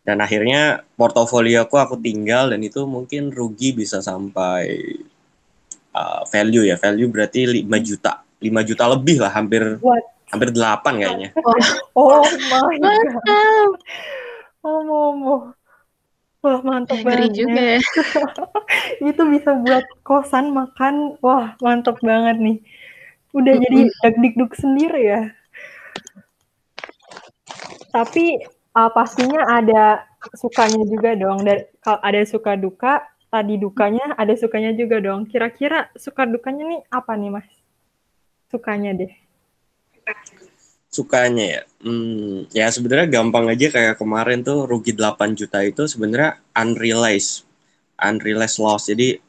Dan 0.08 0.24
akhirnya 0.24 0.88
portofolio 0.96 1.68
aku 1.68 1.76
aku 1.76 2.00
tinggal 2.00 2.48
dan 2.48 2.64
itu 2.64 2.88
mungkin 2.88 3.28
rugi 3.28 3.76
bisa 3.76 4.00
sampai 4.00 4.96
uh, 5.94 6.22
value 6.28 6.64
ya. 6.66 6.76
Value 6.76 7.08
berarti 7.08 7.64
5 7.64 7.68
juta. 7.84 8.24
5 8.38 8.68
juta 8.68 8.84
lebih 8.86 9.16
lah 9.18 9.32
hampir 9.34 9.80
What? 9.82 10.04
hampir 10.30 10.50
8 10.54 10.84
kayaknya. 11.00 11.28
Oh, 11.96 12.22
oh 12.22 12.26
my 12.50 12.76
god. 12.78 13.06
Oh, 14.66 14.82
oh, 14.84 15.40
Wah, 16.38 16.62
mantap 16.62 17.02
banget 17.02 17.34
juga 17.34 17.76
ya. 17.76 17.80
Itu 19.10 19.26
bisa 19.26 19.58
buat 19.58 19.82
kosan 20.06 20.54
makan. 20.54 21.18
Wah, 21.18 21.58
mantap 21.58 21.98
banget 21.98 22.38
nih. 22.38 22.58
Udah 23.34 23.58
mm 23.58 23.58
-hmm. 23.58 23.64
jadi 23.66 23.80
dak-dikduk 24.06 24.52
sendiri 24.54 25.02
ya. 25.02 25.22
Tapi 27.90 28.38
uh, 28.78 28.90
pastinya 28.94 29.42
ada 29.50 30.06
sukanya 30.38 30.86
juga 30.86 31.18
dong. 31.18 31.42
Dari 31.42 31.66
kalau 31.82 31.98
ada 32.06 32.22
suka 32.22 32.54
duka, 32.54 33.02
tadi 33.28 33.60
dukanya 33.60 34.16
ada 34.16 34.32
sukanya 34.34 34.72
juga 34.72 35.00
dong. 35.00 35.28
Kira-kira 35.28 35.92
suka 35.96 36.24
dukanya 36.24 36.64
nih 36.64 36.80
apa 36.88 37.12
nih, 37.14 37.30
Mas? 37.32 37.48
Sukanya 38.48 38.96
deh. 38.96 39.12
Sukanya 40.88 41.44
ya? 41.44 41.62
Hmm, 41.84 42.48
ya 42.50 42.66
sebenarnya 42.72 43.20
gampang 43.20 43.52
aja 43.52 43.68
kayak 43.68 44.00
kemarin 44.00 44.40
tuh 44.40 44.64
rugi 44.64 44.96
8 44.96 45.36
juta 45.36 45.60
itu 45.60 45.84
sebenarnya 45.84 46.40
unrealized. 46.56 47.44
Unrealized 48.00 48.58
loss. 48.58 48.88
Jadi 48.88 49.20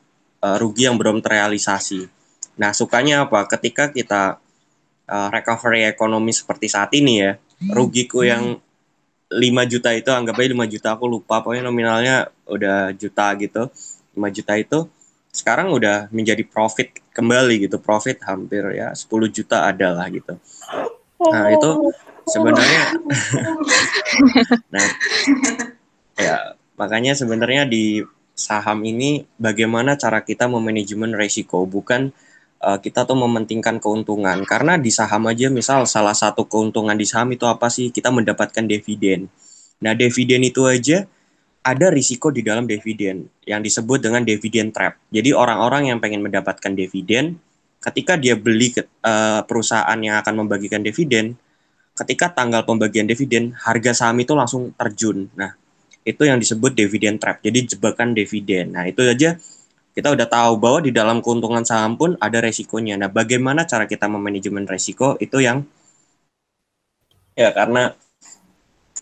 uh, 0.42 0.56
rugi 0.56 0.88
yang 0.88 0.96
belum 0.96 1.20
terrealisasi. 1.20 2.08
Nah 2.64 2.72
sukanya 2.72 3.28
apa? 3.28 3.44
Ketika 3.52 3.92
kita 3.92 4.40
uh, 5.12 5.30
recovery 5.30 5.84
ekonomi 5.84 6.32
seperti 6.32 6.72
saat 6.72 6.96
ini 6.96 7.14
ya 7.20 7.36
rugiku 7.76 8.24
yang 8.24 8.56
5 9.30 9.38
juta 9.70 9.94
itu 9.94 10.10
anggap 10.10 10.42
aja 10.42 10.50
5 10.56 10.74
juta 10.74 10.88
aku 10.96 11.06
lupa. 11.06 11.44
Pokoknya 11.44 11.68
nominalnya 11.68 12.32
udah 12.48 12.96
juta 12.96 13.36
gitu 13.36 13.68
5 14.16 14.36
juta 14.36 14.54
itu 14.58 14.80
sekarang 15.30 15.70
udah 15.70 16.10
menjadi 16.10 16.42
profit 16.48 17.02
kembali 17.14 17.70
gitu. 17.70 17.78
Profit 17.78 18.22
hampir 18.26 18.66
ya 18.74 18.94
10 18.94 19.10
juta 19.30 19.70
adalah 19.70 20.10
gitu. 20.10 20.38
Nah, 21.20 21.52
itu 21.52 21.72
sebenarnya 22.30 22.84
nah 24.76 24.88
ya 26.14 26.54
makanya 26.78 27.18
sebenarnya 27.18 27.66
di 27.66 28.06
saham 28.38 28.86
ini 28.86 29.26
bagaimana 29.36 29.98
cara 29.98 30.22
kita 30.22 30.46
memanajemen 30.46 31.12
resiko 31.18 31.66
bukan 31.66 32.14
uh, 32.64 32.80
kita 32.80 33.04
tuh 33.04 33.20
mementingkan 33.20 33.80
keuntungan. 33.84 34.44
Karena 34.48 34.80
di 34.80 34.92
saham 34.92 35.28
aja 35.28 35.52
misal 35.52 35.84
salah 35.88 36.16
satu 36.16 36.48
keuntungan 36.48 36.96
di 36.96 37.04
saham 37.08 37.36
itu 37.36 37.44
apa 37.48 37.68
sih? 37.68 37.92
Kita 37.92 38.12
mendapatkan 38.12 38.64
dividen. 38.64 39.28
Nah 39.84 39.96
dividen 39.96 40.44
itu 40.44 40.64
aja 40.68 41.08
ada 41.64 41.92
risiko 41.92 42.32
di 42.32 42.42
dalam 42.42 42.66
dividen 42.66 43.28
yang 43.44 43.60
disebut 43.60 44.00
dengan 44.00 44.24
dividen 44.24 44.72
trap 44.72 44.96
jadi 45.12 45.36
orang-orang 45.36 45.92
yang 45.92 45.98
pengen 46.00 46.24
mendapatkan 46.24 46.72
dividen 46.72 47.40
ketika 47.80 48.20
dia 48.20 48.36
beli 48.36 48.76
ke, 48.76 48.84
uh, 49.04 49.42
perusahaan 49.48 50.00
yang 50.00 50.20
akan 50.20 50.46
membagikan 50.46 50.84
dividen, 50.84 51.40
ketika 51.96 52.32
tanggal 52.32 52.68
pembagian 52.68 53.08
dividen, 53.08 53.56
harga 53.56 53.96
saham 53.96 54.20
itu 54.20 54.36
langsung 54.36 54.76
terjun. 54.76 55.32
Nah, 55.36 55.56
itu 56.04 56.28
yang 56.28 56.40
disebut 56.40 56.76
dividen 56.76 57.20
trap. 57.20 57.40
Jadi 57.44 57.76
jebakan 57.76 58.16
dividen. 58.16 58.76
Nah, 58.76 58.88
itu 58.88 59.04
aja 59.04 59.40
kita 59.96 60.16
udah 60.16 60.28
tahu 60.28 60.54
bahwa 60.60 60.80
di 60.84 60.92
dalam 60.96 61.20
keuntungan 61.20 61.64
saham 61.64 61.96
pun 61.96 62.16
ada 62.20 62.40
resikonya. 62.44 63.00
Nah, 63.00 63.10
bagaimana 63.12 63.64
cara 63.64 63.88
kita 63.88 64.08
memanajemen 64.12 64.68
resiko 64.68 65.16
itu 65.20 65.40
yang 65.40 65.64
ya 67.36 67.52
karena 67.56 67.96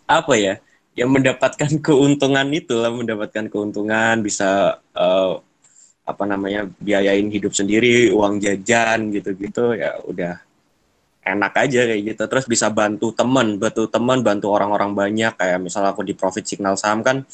apa 0.06 0.34
ya? 0.38 0.62
Yang 0.98 1.10
mendapatkan 1.13 1.72
keuntungan 1.86 2.48
itu 2.50 2.74
lah 2.74 2.89
mendapatkan 2.89 3.46
keuntungan 3.48 4.25
bisa 4.25 4.82
uh, 4.98 5.39
apa 6.08 6.24
namanya 6.24 6.66
biayain 6.80 7.27
hidup 7.30 7.51
sendiri 7.51 8.10
uang 8.16 8.39
jajan 8.39 9.12
gitu-gitu 9.12 9.75
ya 9.75 10.00
udah 10.08 10.39
enak 11.27 11.54
aja 11.68 11.84
kayak 11.86 12.01
gitu. 12.16 12.24
Terus 12.25 12.46
bisa 12.48 12.72
bantu 12.72 13.12
teman 13.12 13.60
bantu 13.60 13.86
teman 13.92 14.24
bantu 14.24 14.48
orang-orang 14.56 14.96
banyak. 14.96 15.36
Kayak 15.36 15.60
misal 15.60 15.84
aku 15.86 16.01
di 16.08 16.16
profit 16.16 16.48
signal 16.48 16.80
saham 16.80 17.04
kan 17.04 17.27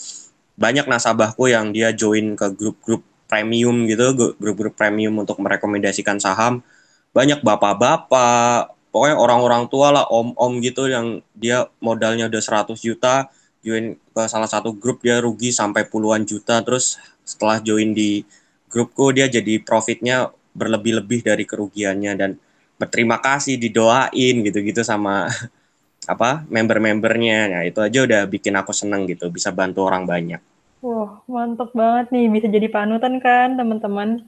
banyak 0.57 0.85
nasabahku 0.85 1.49
yang 1.49 1.73
dia 1.73 1.93
join 1.93 2.37
ke 2.37 2.49
grup-grup 2.53 3.01
premium 3.25 3.89
gitu 3.89 4.35
grup-grup 4.37 4.77
premium 4.77 5.21
untuk 5.21 5.37
merekomendasikan 5.39 6.17
saham. 6.17 6.65
Banyak 7.13 7.45
bapak-bapak 7.45 8.73
pokoknya 8.89 9.17
orang-orang 9.17 9.69
tua 9.69 9.89
lah 9.89 10.05
om-om 10.09 10.61
gitu 10.61 10.89
yang 10.89 11.21
dia 11.33 11.69
modalnya 11.81 12.29
udah 12.29 12.41
100 12.41 12.77
juta 12.77 13.29
join 13.63 13.95
ke 13.95 14.23
salah 14.27 14.45
satu 14.45 14.75
grup 14.75 15.01
dia 15.01 15.23
rugi 15.23 15.49
sampai 15.55 15.87
puluhan 15.87 16.27
juta. 16.27 16.59
Terus 16.61 16.99
setelah 17.23 17.63
join 17.63 17.95
di 17.95 18.27
grupku 18.67 19.15
dia 19.15 19.31
jadi 19.31 19.63
profitnya 19.63 20.29
berlebih-lebih 20.53 21.23
dari 21.23 21.47
kerugiannya. 21.47 22.13
Dan 22.19 22.35
berterima 22.75 23.23
kasih 23.23 23.55
didoain 23.55 24.43
gitu-gitu 24.43 24.83
sama 24.83 25.31
apa 26.13 26.43
member-membernya. 26.51 27.39
Nah 27.49 27.61
itu 27.63 27.79
aja 27.79 28.03
udah 28.03 28.21
bikin 28.27 28.53
aku 28.59 28.75
seneng 28.75 29.07
gitu 29.07 29.31
bisa 29.31 29.49
bantu 29.55 29.87
orang 29.87 30.03
banyak. 30.03 30.43
Wah 30.83 31.23
mantep 31.31 31.71
banget 31.71 32.11
nih 32.11 32.27
bisa 32.27 32.51
jadi 32.51 32.67
panutan 32.67 33.23
kan 33.23 33.55
teman-teman. 33.55 34.27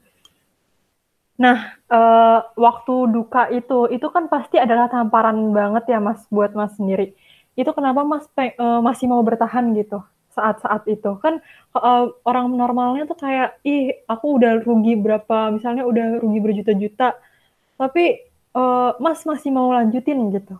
Nah 1.36 1.76
uh, 1.92 2.40
waktu 2.56 3.12
duka 3.12 3.52
itu 3.52 3.92
itu 3.92 4.08
kan 4.08 4.32
pasti 4.32 4.56
adalah 4.56 4.88
tamparan 4.88 5.52
banget 5.52 5.92
ya 5.92 6.00
mas 6.00 6.24
buat 6.32 6.56
mas 6.56 6.72
sendiri 6.80 7.12
itu 7.56 7.72
kenapa 7.72 8.04
Mas 8.04 8.28
uh, 8.36 8.84
masih 8.84 9.08
mau 9.08 9.24
bertahan 9.24 9.72
gitu 9.76 10.04
saat-saat 10.36 10.84
itu? 10.92 11.16
Kan 11.24 11.40
uh, 11.72 12.12
orang 12.28 12.52
normalnya 12.52 13.08
tuh 13.08 13.16
kayak 13.16 13.56
ih 13.64 13.96
aku 14.06 14.36
udah 14.36 14.60
rugi 14.60 15.00
berapa 15.00 15.56
misalnya 15.56 15.88
udah 15.88 16.20
rugi 16.20 16.40
berjuta-juta. 16.44 17.16
Tapi 17.80 18.04
uh, 18.52 19.00
Mas 19.00 19.24
masih 19.24 19.56
mau 19.56 19.72
lanjutin 19.72 20.20
gitu. 20.36 20.60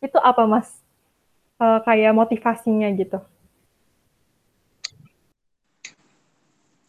Itu 0.00 0.16
apa 0.16 0.48
Mas? 0.48 0.72
Uh, 1.60 1.78
kayak 1.86 2.16
motivasinya 2.16 2.88
gitu. 2.96 3.20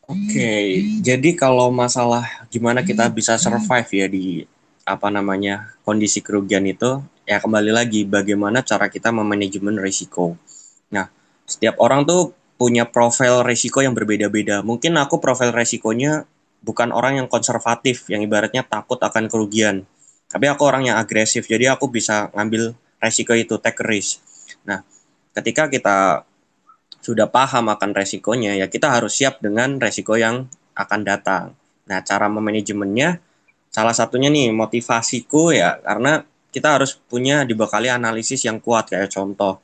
Oke, 0.06 0.38
okay. 0.38 0.66
jadi 1.02 1.34
kalau 1.34 1.74
masalah 1.74 2.46
gimana 2.54 2.86
kita 2.86 3.10
bisa 3.10 3.42
survive 3.42 3.90
ya 3.90 4.06
di 4.06 4.46
apa 4.86 5.10
namanya 5.10 5.74
kondisi 5.82 6.22
kerugian 6.22 6.64
itu, 6.70 7.02
ya 7.26 7.42
kembali 7.42 7.74
lagi 7.74 8.06
bagaimana 8.06 8.62
cara 8.62 8.88
kita 8.88 9.10
memanajemen 9.10 9.82
risiko. 9.82 10.38
Nah, 10.94 11.10
setiap 11.50 11.82
orang 11.82 12.06
tuh 12.06 12.38
punya 12.56 12.88
profil 12.88 13.42
risiko 13.44 13.82
yang 13.82 13.98
berbeda-beda. 13.98 14.62
Mungkin 14.62 14.96
aku 14.96 15.18
profil 15.18 15.52
risikonya 15.52 16.24
bukan 16.62 16.94
orang 16.94 17.20
yang 17.20 17.28
konservatif, 17.28 18.08
yang 18.08 18.22
ibaratnya 18.22 18.62
takut 18.62 19.02
akan 19.02 19.28
kerugian. 19.28 19.90
Tapi 20.30 20.46
aku 20.50 20.66
orang 20.66 20.90
yang 20.90 20.98
agresif, 20.98 21.46
jadi 21.46 21.74
aku 21.76 21.90
bisa 21.90 22.30
ngambil 22.34 22.74
risiko 23.02 23.34
itu, 23.38 23.58
take 23.62 23.82
risk. 23.86 24.22
Nah, 24.66 24.82
ketika 25.38 25.70
kita 25.70 26.26
sudah 27.06 27.30
paham 27.30 27.70
akan 27.70 27.94
resikonya, 27.94 28.58
ya 28.58 28.66
kita 28.66 28.90
harus 28.90 29.14
siap 29.14 29.38
dengan 29.42 29.78
resiko 29.78 30.18
yang 30.18 30.50
akan 30.74 31.02
datang. 31.06 31.54
Nah, 31.86 32.02
cara 32.02 32.26
memanajemennya, 32.26 33.22
salah 33.76 33.92
satunya 33.92 34.32
nih 34.32 34.56
motivasiku 34.56 35.52
ya, 35.52 35.76
karena 35.84 36.24
kita 36.56 36.80
harus 36.80 36.96
punya 36.96 37.44
dibekali 37.44 37.92
analisis 37.92 38.48
yang 38.48 38.64
kuat, 38.64 38.88
kayak 38.88 39.12
contoh, 39.12 39.60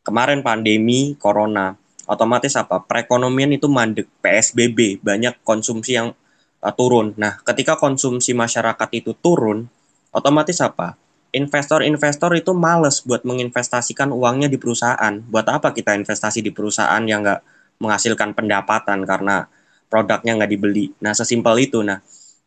kemarin 0.00 0.40
pandemi 0.40 1.12
corona, 1.20 1.76
otomatis 2.08 2.56
apa? 2.56 2.80
Perekonomian 2.80 3.52
itu 3.52 3.68
mandek, 3.68 4.08
PSBB, 4.24 5.04
banyak 5.04 5.44
konsumsi 5.44 6.00
yang 6.00 6.16
uh, 6.64 6.72
turun. 6.72 7.12
Nah, 7.20 7.36
ketika 7.44 7.76
konsumsi 7.76 8.32
masyarakat 8.32 8.88
itu 8.96 9.12
turun, 9.12 9.68
otomatis 10.08 10.64
apa? 10.64 10.96
investor-investor 11.34 12.30
itu 12.38 12.54
males 12.54 13.02
buat 13.02 13.26
menginvestasikan 13.26 14.14
uangnya 14.14 14.46
di 14.46 14.54
perusahaan. 14.54 15.18
Buat 15.18 15.50
apa 15.50 15.74
kita 15.74 15.98
investasi 15.98 16.46
di 16.46 16.54
perusahaan 16.54 17.02
yang 17.02 17.26
nggak 17.26 17.42
menghasilkan 17.82 18.38
pendapatan 18.38 19.02
karena 19.02 19.50
produknya 19.90 20.38
nggak 20.38 20.50
dibeli. 20.54 20.94
Nah, 21.02 21.10
sesimpel 21.10 21.58
itu. 21.58 21.82
Nah, 21.82 21.98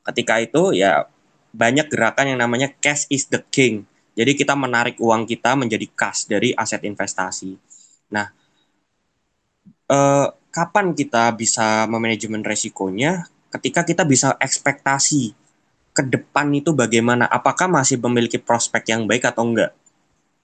ketika 0.08 0.40
itu 0.40 0.76
ya 0.76 1.06
banyak 1.52 1.90
gerakan 1.92 2.36
yang 2.36 2.40
namanya 2.40 2.72
cash 2.80 3.08
is 3.12 3.28
the 3.28 3.42
king. 3.52 3.84
Jadi 4.18 4.34
kita 4.34 4.58
menarik 4.58 4.98
uang 4.98 5.30
kita 5.30 5.54
menjadi 5.54 5.86
cash 5.94 6.26
dari 6.26 6.54
aset 6.58 6.82
investasi. 6.86 7.54
Nah, 8.10 8.34
eh, 9.90 10.28
kapan 10.50 10.98
kita 10.98 11.30
bisa 11.38 11.86
memanajemen 11.86 12.42
resikonya? 12.42 13.30
Ketika 13.54 13.86
kita 13.86 14.04
bisa 14.04 14.34
ekspektasi 14.42 15.34
ke 15.94 16.02
depan 16.02 16.50
itu 16.54 16.74
bagaimana? 16.74 17.30
Apakah 17.30 17.70
masih 17.70 18.02
memiliki 18.02 18.42
prospek 18.42 18.90
yang 18.90 19.06
baik 19.06 19.30
atau 19.30 19.46
enggak? 19.46 19.72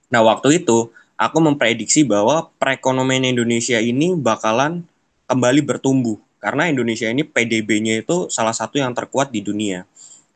Nah, 0.08 0.22
waktu 0.22 0.62
itu 0.62 0.94
aku 1.18 1.38
memprediksi 1.42 2.06
bahwa 2.06 2.50
perekonomian 2.58 3.26
Indonesia 3.26 3.78
ini 3.82 4.14
bakalan 4.14 4.86
kembali 5.26 5.60
bertumbuh 5.66 6.18
karena 6.44 6.68
Indonesia 6.68 7.08
ini 7.08 7.24
PDB-nya 7.24 8.04
itu 8.04 8.28
salah 8.28 8.52
satu 8.52 8.76
yang 8.76 8.92
terkuat 8.92 9.32
di 9.32 9.40
dunia. 9.40 9.88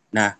Nah, 0.08 0.32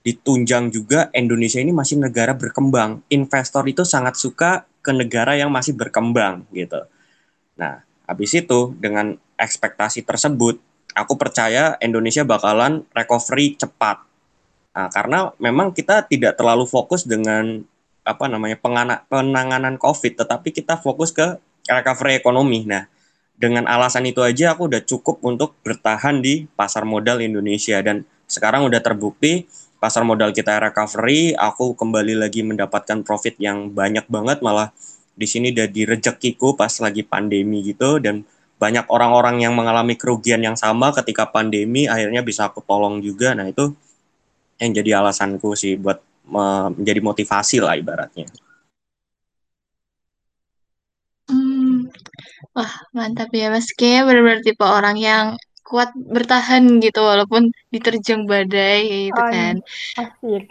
ditunjang 0.00 0.72
juga 0.72 1.12
Indonesia 1.12 1.60
ini 1.60 1.76
masih 1.76 2.00
negara 2.00 2.32
berkembang. 2.32 3.04
Investor 3.12 3.68
itu 3.68 3.84
sangat 3.84 4.16
suka 4.16 4.64
ke 4.80 4.96
negara 4.96 5.36
yang 5.36 5.52
masih 5.52 5.76
berkembang 5.76 6.48
gitu. 6.56 6.88
Nah, 7.60 7.84
habis 8.08 8.32
itu 8.32 8.72
dengan 8.80 9.20
ekspektasi 9.36 10.08
tersebut 10.08 10.56
aku 10.96 11.20
percaya 11.20 11.76
Indonesia 11.84 12.24
bakalan 12.24 12.88
recovery 12.96 13.60
cepat. 13.60 14.00
Nah, 14.72 14.88
karena 14.88 15.36
memang 15.36 15.76
kita 15.76 16.08
tidak 16.08 16.40
terlalu 16.40 16.64
fokus 16.64 17.04
dengan 17.04 17.60
apa 18.08 18.24
namanya 18.24 18.56
penanganan 19.08 19.76
COVID, 19.76 20.16
tetapi 20.16 20.48
kita 20.48 20.80
fokus 20.80 21.12
ke 21.12 21.36
recovery 21.68 22.16
ekonomi. 22.20 22.64
Nah, 22.64 22.88
dengan 23.34 23.66
alasan 23.66 24.06
itu 24.06 24.22
aja 24.22 24.54
aku 24.54 24.70
udah 24.70 24.82
cukup 24.86 25.18
untuk 25.26 25.58
bertahan 25.66 26.22
di 26.22 26.46
pasar 26.54 26.86
modal 26.86 27.18
Indonesia. 27.20 27.82
Dan 27.82 28.06
sekarang 28.30 28.66
udah 28.66 28.78
terbukti 28.78 29.44
pasar 29.82 30.06
modal 30.06 30.32
kita 30.32 30.56
recovery, 30.62 31.34
aku 31.36 31.74
kembali 31.76 32.16
lagi 32.16 32.40
mendapatkan 32.46 33.02
profit 33.02 33.36
yang 33.42 33.74
banyak 33.74 34.06
banget. 34.06 34.40
Malah 34.40 34.70
di 35.14 35.26
sini 35.26 35.50
udah 35.50 35.66
direjekiku 35.66 36.54
pas 36.54 36.72
lagi 36.78 37.02
pandemi 37.02 37.66
gitu. 37.66 37.98
Dan 37.98 38.22
banyak 38.54 38.86
orang-orang 38.86 39.42
yang 39.42 39.52
mengalami 39.52 39.98
kerugian 39.98 40.40
yang 40.40 40.54
sama 40.54 40.94
ketika 40.94 41.26
pandemi 41.26 41.90
akhirnya 41.90 42.22
bisa 42.22 42.48
aku 42.48 42.62
tolong 42.62 43.02
juga. 43.02 43.34
Nah 43.34 43.50
itu 43.50 43.74
yang 44.62 44.70
jadi 44.70 45.02
alasanku 45.02 45.58
sih 45.58 45.74
buat 45.74 45.98
menjadi 46.24 47.04
motivasi 47.04 47.60
lah 47.60 47.76
ibaratnya 47.76 48.24
wah 52.56 52.72
mantap 52.96 53.30
ya 53.34 53.50
mas 53.54 53.68
kayak 53.78 54.06
benar-benar 54.06 54.40
tipe 54.46 54.64
orang 54.64 54.96
yang 54.98 55.26
kuat 55.64 55.90
bertahan 55.96 56.62
gitu 56.84 57.00
walaupun 57.00 57.50
diterjang 57.72 58.28
badai 58.30 59.10
gitu 59.10 59.22
kan 59.34 59.54
asik 60.02 60.46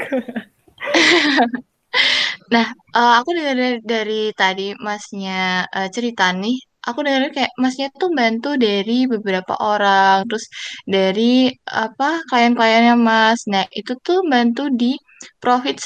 nah 2.53 2.65
uh, 2.97 3.13
aku 3.21 3.29
dengar 3.37 3.55
dari, 3.55 3.79
dari 3.93 4.21
tadi 4.33 4.67
masnya 4.75 5.69
uh, 5.69 5.87
cerita 5.93 6.33
nih 6.33 6.57
aku 6.83 6.99
dengar 7.05 7.31
kayak 7.31 7.53
masnya 7.63 7.87
tuh 7.95 8.11
bantu 8.11 8.59
dari 8.59 9.07
beberapa 9.07 9.53
orang, 9.55 10.27
terus 10.27 10.45
dari 10.83 11.47
apa 11.63 12.19
klien-kliennya 12.27 12.95
mas. 12.99 13.47
Nah 13.47 13.63
itu 13.71 13.95
tuh 14.03 14.19
bantu 14.27 14.67
di 14.67 14.99
profit 15.39 15.79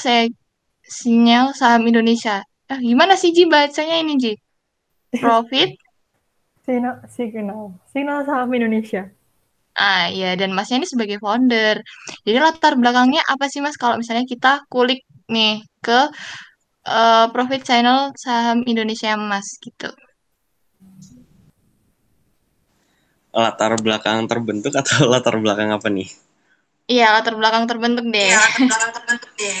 sinyal 0.98 1.54
saham 1.54 1.86
Indonesia. 1.86 2.42
Eh, 2.68 2.80
gimana 2.82 3.14
sih 3.20 3.30
Ji 3.36 3.44
bacanya 3.48 3.96
ini 4.02 4.12
Ji? 4.22 4.32
Profit? 5.22 5.87
Signal, 6.68 6.96
signal, 7.08 7.62
signal 7.88 8.18
saham 8.28 8.52
Indonesia. 8.52 9.08
Ah 9.72 10.12
iya, 10.12 10.36
dan 10.36 10.52
masnya 10.52 10.84
ini 10.84 10.88
sebagai 10.90 11.16
founder. 11.24 11.80
Jadi 12.26 12.38
latar 12.44 12.76
belakangnya 12.76 13.24
apa 13.24 13.48
sih 13.48 13.64
mas 13.64 13.80
kalau 13.80 13.96
misalnya 13.96 14.28
kita 14.28 14.68
kulik 14.68 15.00
nih 15.32 15.64
ke 15.80 16.12
uh, 16.84 17.26
profit 17.32 17.62
channel 17.64 18.12
saham 18.20 18.66
Indonesia 18.68 19.16
mas 19.16 19.48
gitu. 19.64 19.88
latar 23.38 23.78
belakang 23.78 24.26
terbentuk 24.26 24.74
atau 24.74 25.06
latar 25.12 25.38
belakang 25.38 25.70
apa 25.70 25.88
nih? 25.88 26.10
Iya, 26.88 27.14
latar 27.14 27.36
belakang 27.38 27.64
terbentuk 27.70 28.04
deh. 28.08 28.32
Iya, 28.32 28.40
latar 28.40 28.64
belakang 28.66 28.92
terbentuk 28.96 29.30
deh. 29.38 29.56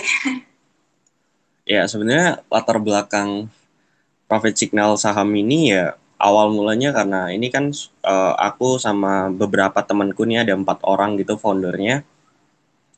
ya, 1.68 1.82
sebenarnya 1.84 2.42
latar 2.48 2.78
belakang 2.80 3.30
profit 4.26 4.54
signal 4.56 4.96
saham 4.96 5.30
ini 5.36 5.72
ya 5.72 5.94
awal 6.18 6.50
mulanya 6.50 6.90
karena 6.90 7.30
ini 7.30 7.48
kan 7.48 7.70
uh, 8.02 8.34
aku 8.34 8.76
sama 8.82 9.30
beberapa 9.30 9.78
temanku 9.86 10.26
nih 10.26 10.42
ada 10.42 10.58
empat 10.58 10.82
orang 10.82 11.14
gitu 11.16 11.38
foundernya. 11.38 12.02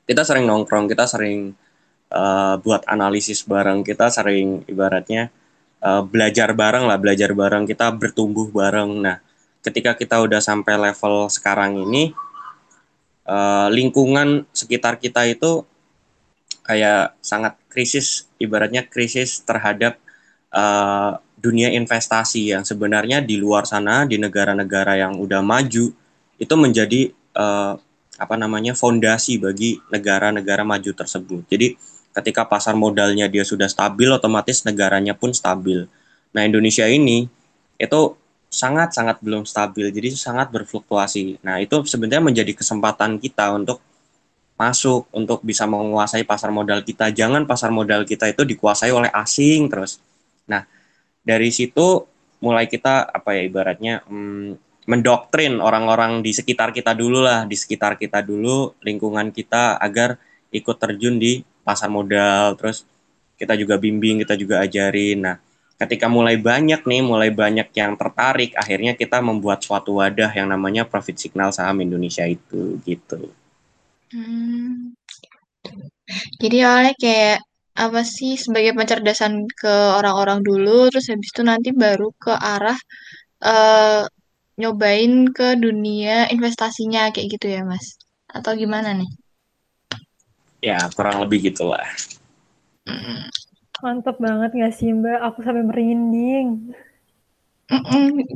Kita 0.09 0.26
sering 0.26 0.48
nongkrong, 0.48 0.90
kita 0.90 1.06
sering 1.06 1.54
uh, 2.11 2.56
buat 2.59 2.83
analisis 2.88 3.46
bareng, 3.46 3.87
kita 3.87 4.11
sering 4.11 4.66
ibaratnya 4.66 5.30
uh, 5.85 6.02
belajar 6.02 6.50
bareng 6.56 6.88
lah, 6.88 6.98
belajar 6.98 7.30
bareng, 7.37 7.68
kita 7.68 7.92
bertumbuh 7.94 8.50
bareng. 8.50 8.90
Nah, 9.04 9.16
ketika 9.61 9.94
kita 9.94 10.18
udah 10.24 10.40
sampai 10.40 10.80
level 10.80 11.28
sekarang 11.28 11.76
ini 11.76 12.16
uh, 13.28 13.68
lingkungan 13.68 14.48
sekitar 14.56 14.96
kita 14.96 15.28
itu 15.28 15.62
kayak 16.64 17.14
sangat 17.20 17.54
krisis 17.68 18.30
ibaratnya 18.40 18.87
krisis 18.87 19.42
terhadap 19.42 20.00
uh, 20.54 21.18
dunia 21.40 21.72
investasi 21.72 22.53
yang 22.53 22.62
sebenarnya 22.68 23.24
di 23.24 23.40
luar 23.40 23.64
sana 23.64 24.05
di 24.05 24.20
negara-negara 24.20 25.00
yang 25.00 25.16
udah 25.16 25.40
maju 25.40 25.88
itu 26.37 26.55
menjadi 26.57 27.09
uh, 27.37 27.81
apa 28.20 28.35
namanya 28.37 28.76
fondasi 28.76 29.40
bagi 29.40 29.81
negara-negara 29.88 30.61
maju 30.61 30.92
tersebut. 30.92 31.48
Jadi 31.48 31.72
ketika 32.12 32.44
pasar 32.44 32.76
modalnya 32.76 33.24
dia 33.33 33.46
sudah 33.46 33.66
stabil 33.72 34.12
otomatis 34.12 34.68
negaranya 34.68 35.16
pun 35.16 35.33
stabil. 35.33 35.88
Nah, 36.37 36.42
Indonesia 36.44 36.85
ini 36.85 37.26
itu 37.81 38.00
sangat-sangat 38.50 39.22
belum 39.22 39.46
stabil, 39.48 39.88
jadi 39.94 40.12
sangat 40.12 40.53
berfluktuasi. 40.53 41.40
Nah, 41.40 41.62
itu 41.62 41.81
sebenarnya 41.87 42.20
menjadi 42.20 42.53
kesempatan 42.53 43.16
kita 43.22 43.55
untuk 43.57 43.81
masuk, 44.59 45.09
untuk 45.16 45.40
bisa 45.40 45.64
menguasai 45.64 46.26
pasar 46.29 46.53
modal 46.53 46.85
kita. 46.85 47.09
Jangan 47.14 47.48
pasar 47.48 47.72
modal 47.72 48.05
kita 48.05 48.29
itu 48.29 48.44
dikuasai 48.44 48.92
oleh 48.92 49.09
asing 49.09 49.72
terus. 49.72 49.96
Nah, 50.44 50.66
dari 51.20 51.52
situ 51.52 52.09
mulai 52.40 52.64
kita 52.66 53.04
apa 53.04 53.37
ya 53.37 53.42
ibaratnya 53.44 54.00
hmm, 54.09 54.70
mendoktrin 54.88 55.61
orang-orang 55.61 56.24
di 56.24 56.35
sekitar 56.35 56.74
kita 56.74 56.96
dulu 56.96 57.22
lah, 57.22 57.46
di 57.46 57.54
sekitar 57.54 57.94
kita 57.94 58.24
dulu, 58.26 58.74
lingkungan 58.83 59.30
kita 59.30 59.78
agar 59.78 60.18
ikut 60.50 60.76
terjun 60.83 61.20
di 61.20 61.46
pasar 61.62 61.87
modal. 61.92 62.59
Terus 62.59 62.83
kita 63.38 63.54
juga 63.54 63.78
bimbing, 63.78 64.26
kita 64.26 64.35
juga 64.35 64.64
ajarin. 64.66 65.18
Nah, 65.22 65.37
ketika 65.78 66.11
mulai 66.11 66.40
banyak 66.40 66.83
nih, 66.83 67.02
mulai 67.06 67.30
banyak 67.30 67.70
yang 67.70 67.94
tertarik, 67.94 68.56
akhirnya 68.59 68.98
kita 68.98 69.22
membuat 69.22 69.62
suatu 69.62 70.02
wadah 70.02 70.35
yang 70.35 70.50
namanya 70.50 70.83
Profit 70.83 71.22
Signal 71.22 71.54
Saham 71.54 71.87
Indonesia 71.87 72.26
itu 72.26 72.83
gitu. 72.83 73.30
Hmm. 74.11 74.96
Jadi 76.42 76.56
awalnya 76.66 76.94
kayak 76.98 77.38
apa 77.80 78.04
sih 78.04 78.36
sebagai 78.36 78.76
pencerdasan 78.76 79.48
ke 79.56 79.72
orang-orang 79.96 80.44
dulu, 80.44 80.92
terus 80.92 81.08
habis 81.08 81.32
itu 81.32 81.40
nanti 81.40 81.72
baru 81.72 82.12
ke 82.20 82.28
arah 82.28 82.76
uh, 83.40 84.04
nyobain 84.60 85.32
ke 85.32 85.56
dunia 85.56 86.28
investasinya 86.28 87.08
kayak 87.08 87.40
gitu 87.40 87.48
ya, 87.48 87.64
Mas? 87.64 87.96
Atau 88.28 88.52
gimana 88.52 88.92
nih? 88.92 89.08
Ya, 90.60 90.76
kurang 90.92 91.24
lebih 91.24 91.48
gitulah. 91.48 91.88
Mantep 93.80 94.20
banget 94.20 94.52
gak 94.52 94.76
sih 94.76 94.92
Mbak? 94.92 95.18
Aku 95.32 95.38
sampai 95.40 95.64
merinding. 95.64 96.76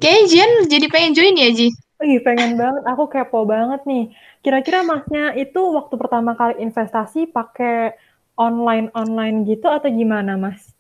Kayaknya 0.01 0.25
Jian 0.33 0.51
jadi 0.73 0.87
pengen 0.89 1.13
join 1.13 1.37
ya, 1.37 1.53
Ji? 1.53 1.69
Ih, 2.01 2.21
pengen 2.25 2.57
banget. 2.57 2.83
Aku 2.89 3.13
kepo 3.13 3.45
banget 3.45 3.85
nih. 3.85 4.09
Kira-kira 4.41 4.81
masnya 4.81 5.37
itu 5.37 5.61
waktu 5.77 5.95
pertama 6.01 6.33
kali 6.33 6.65
investasi 6.65 7.29
pakai 7.29 7.93
online-online 8.35 9.47
gitu 9.47 9.67
atau 9.71 9.91
gimana, 9.91 10.35
Mas? 10.35 10.75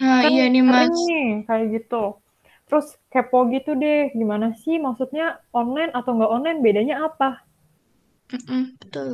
Nah, 0.00 0.24
kan 0.24 0.30
iya 0.32 0.48
nih, 0.48 0.64
Mas. 0.64 0.90
nih, 0.90 1.44
kayak 1.44 1.66
gitu. 1.80 2.18
Terus 2.64 2.96
kepo 3.12 3.44
gitu 3.52 3.76
deh, 3.76 4.10
gimana 4.16 4.56
sih 4.56 4.80
maksudnya 4.80 5.38
online 5.52 5.92
atau 5.92 6.16
nggak 6.16 6.32
online, 6.32 6.58
bedanya 6.64 7.04
apa? 7.04 7.44
Mm 8.32 8.40
-mm, 8.40 8.62
betul. 8.80 9.08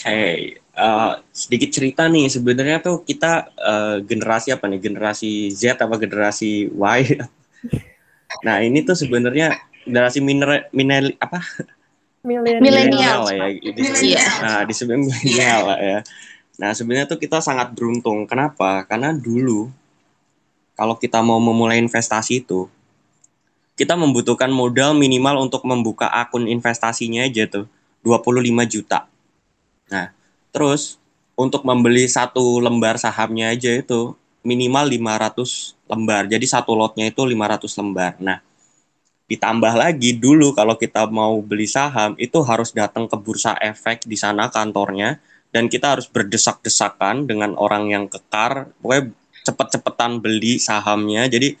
Hey, 0.00 0.58
uh, 0.74 1.22
sedikit 1.30 1.70
cerita 1.70 2.10
nih. 2.10 2.26
Sebenarnya 2.26 2.82
tuh 2.82 3.06
kita 3.06 3.52
uh, 3.54 3.96
generasi 4.02 4.50
apa 4.50 4.66
nih? 4.66 4.80
Generasi 4.82 5.52
Z 5.54 5.78
apa 5.78 5.94
generasi 5.94 6.70
Y? 6.72 7.00
nah 8.46 8.62
ini 8.62 8.82
tuh 8.82 8.96
sebenarnya 8.98 9.58
generasi 9.86 10.18
miner, 10.24 10.70
miner 10.74 11.14
apa? 11.22 11.38
Milenial 12.60 13.20
lah 13.24 13.34
ya. 13.34 13.46
yeah. 14.04 14.32
Nah 14.44 14.60
disebut 14.68 14.96
milenial 14.96 15.60
lah 15.72 15.80
ya. 15.80 15.98
Nah 16.60 16.70
sebenarnya 16.76 17.08
tuh 17.08 17.18
kita 17.20 17.40
sangat 17.40 17.72
beruntung. 17.72 18.28
Kenapa? 18.28 18.84
Karena 18.84 19.16
dulu 19.16 19.72
kalau 20.76 20.96
kita 20.96 21.20
mau 21.20 21.40
memulai 21.40 21.80
investasi 21.80 22.44
itu, 22.44 22.68
kita 23.76 23.96
membutuhkan 23.96 24.48
modal 24.48 24.96
minimal 24.96 25.44
untuk 25.44 25.64
membuka 25.64 26.08
akun 26.08 26.48
investasinya 26.48 27.24
aja 27.24 27.48
tuh 27.48 27.64
25 28.04 28.64
juta 28.68 29.10
Nah, 29.90 30.14
terus 30.54 30.96
untuk 31.34 31.66
membeli 31.66 32.06
satu 32.06 32.62
lembar 32.62 32.96
sahamnya 32.96 33.50
aja 33.50 33.74
itu 33.74 34.14
minimal 34.46 34.86
500 34.86 35.74
lembar. 35.90 36.22
Jadi 36.30 36.46
satu 36.46 36.78
lotnya 36.78 37.10
itu 37.10 37.20
500 37.26 37.66
lembar. 37.82 38.12
Nah, 38.22 38.38
ditambah 39.30 39.78
lagi 39.78 40.18
dulu 40.18 40.50
kalau 40.58 40.74
kita 40.74 41.06
mau 41.06 41.38
beli 41.38 41.70
saham 41.70 42.18
itu 42.18 42.42
harus 42.42 42.74
datang 42.74 43.06
ke 43.06 43.14
bursa 43.14 43.54
efek 43.62 44.02
di 44.02 44.18
sana 44.18 44.50
kantornya 44.50 45.22
dan 45.54 45.70
kita 45.70 45.94
harus 45.98 46.10
berdesak-desakan 46.10 47.30
dengan 47.30 47.54
orang 47.54 47.90
yang 47.90 48.04
kekar. 48.10 48.74
Pokoknya 48.82 49.14
cepet-cepetan 49.46 50.18
beli 50.18 50.58
sahamnya. 50.58 51.30
Jadi 51.30 51.54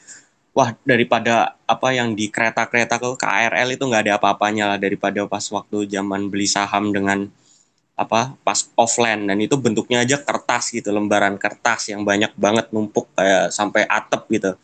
wah 0.50 0.74
daripada 0.82 1.54
apa 1.66 1.94
yang 1.94 2.14
di 2.18 2.26
kereta-kereta 2.26 2.98
ke 2.98 3.08
KRL 3.18 3.68
itu 3.78 3.84
nggak 3.86 4.02
ada 4.06 4.14
apa-apanya 4.18 4.74
lah 4.74 4.78
daripada 4.82 5.22
pas 5.30 5.46
waktu 5.50 5.86
zaman 5.86 6.26
beli 6.26 6.50
saham 6.50 6.90
dengan 6.90 7.30
apa 7.94 8.32
pas 8.40 8.66
offline 8.80 9.28
dan 9.28 9.36
itu 9.44 9.60
bentuknya 9.60 10.00
aja 10.02 10.16
kertas 10.16 10.72
gitu 10.72 10.88
lembaran 10.88 11.36
kertas 11.36 11.92
yang 11.92 12.00
banyak 12.00 12.32
banget 12.32 12.72
numpuk 12.72 13.12
kayak 13.12 13.52
sampai 13.52 13.84
atap 13.84 14.24
gitu 14.32 14.56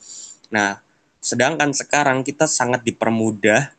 nah 0.48 0.80
sedangkan 1.26 1.74
sekarang 1.74 2.22
kita 2.22 2.46
sangat 2.46 2.86
dipermudah. 2.86 3.74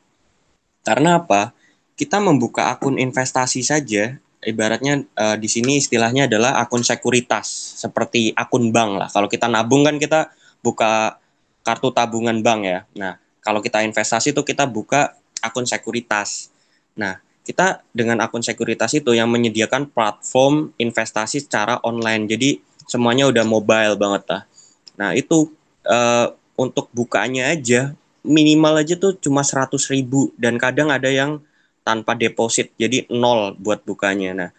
Karena 0.84 1.24
apa? 1.24 1.56
Kita 1.96 2.20
membuka 2.20 2.68
akun 2.68 3.00
investasi 3.00 3.64
saja. 3.64 4.20
Ibaratnya 4.44 5.08
uh, 5.16 5.40
di 5.40 5.48
sini 5.48 5.80
istilahnya 5.80 6.28
adalah 6.28 6.60
akun 6.60 6.84
sekuritas. 6.84 7.48
Seperti 7.80 8.36
akun 8.36 8.76
bank 8.76 8.92
lah. 9.00 9.08
Kalau 9.08 9.32
kita 9.32 9.48
nabung 9.48 9.88
kan 9.88 9.96
kita 9.96 10.28
buka 10.60 11.16
kartu 11.64 11.96
tabungan 11.96 12.44
bank 12.44 12.62
ya. 12.68 12.80
Nah 13.00 13.16
kalau 13.40 13.64
kita 13.64 13.80
investasi 13.88 14.36
itu 14.36 14.44
kita 14.44 14.68
buka 14.68 15.16
akun 15.40 15.64
sekuritas. 15.64 16.52
Nah 17.00 17.24
kita 17.48 17.80
dengan 17.96 18.20
akun 18.20 18.44
sekuritas 18.44 18.92
itu 18.92 19.16
yang 19.16 19.32
menyediakan 19.32 19.88
platform 19.88 20.76
investasi 20.76 21.48
secara 21.48 21.80
online. 21.88 22.28
Jadi 22.28 22.60
semuanya 22.84 23.28
udah 23.32 23.44
mobile 23.48 23.96
banget 23.96 24.24
lah. 24.28 24.42
Nah 25.00 25.16
itu 25.16 25.52
uh, 25.88 26.36
untuk 26.58 26.90
bukanya 26.92 27.54
aja 27.54 27.94
minimal 28.28 28.84
aja 28.84 29.00
tuh 29.00 29.16
cuma 29.18 29.42
100 29.42 29.72
ribu 29.96 30.36
dan 30.36 30.60
kadang 30.60 30.92
ada 30.92 31.08
yang 31.08 31.40
tanpa 31.88 32.20
deposit 32.20 32.76
jadi 32.76 33.08
nol 33.08 33.56
buat 33.56 33.88
bukanya. 33.88 34.36
Nah 34.36 34.50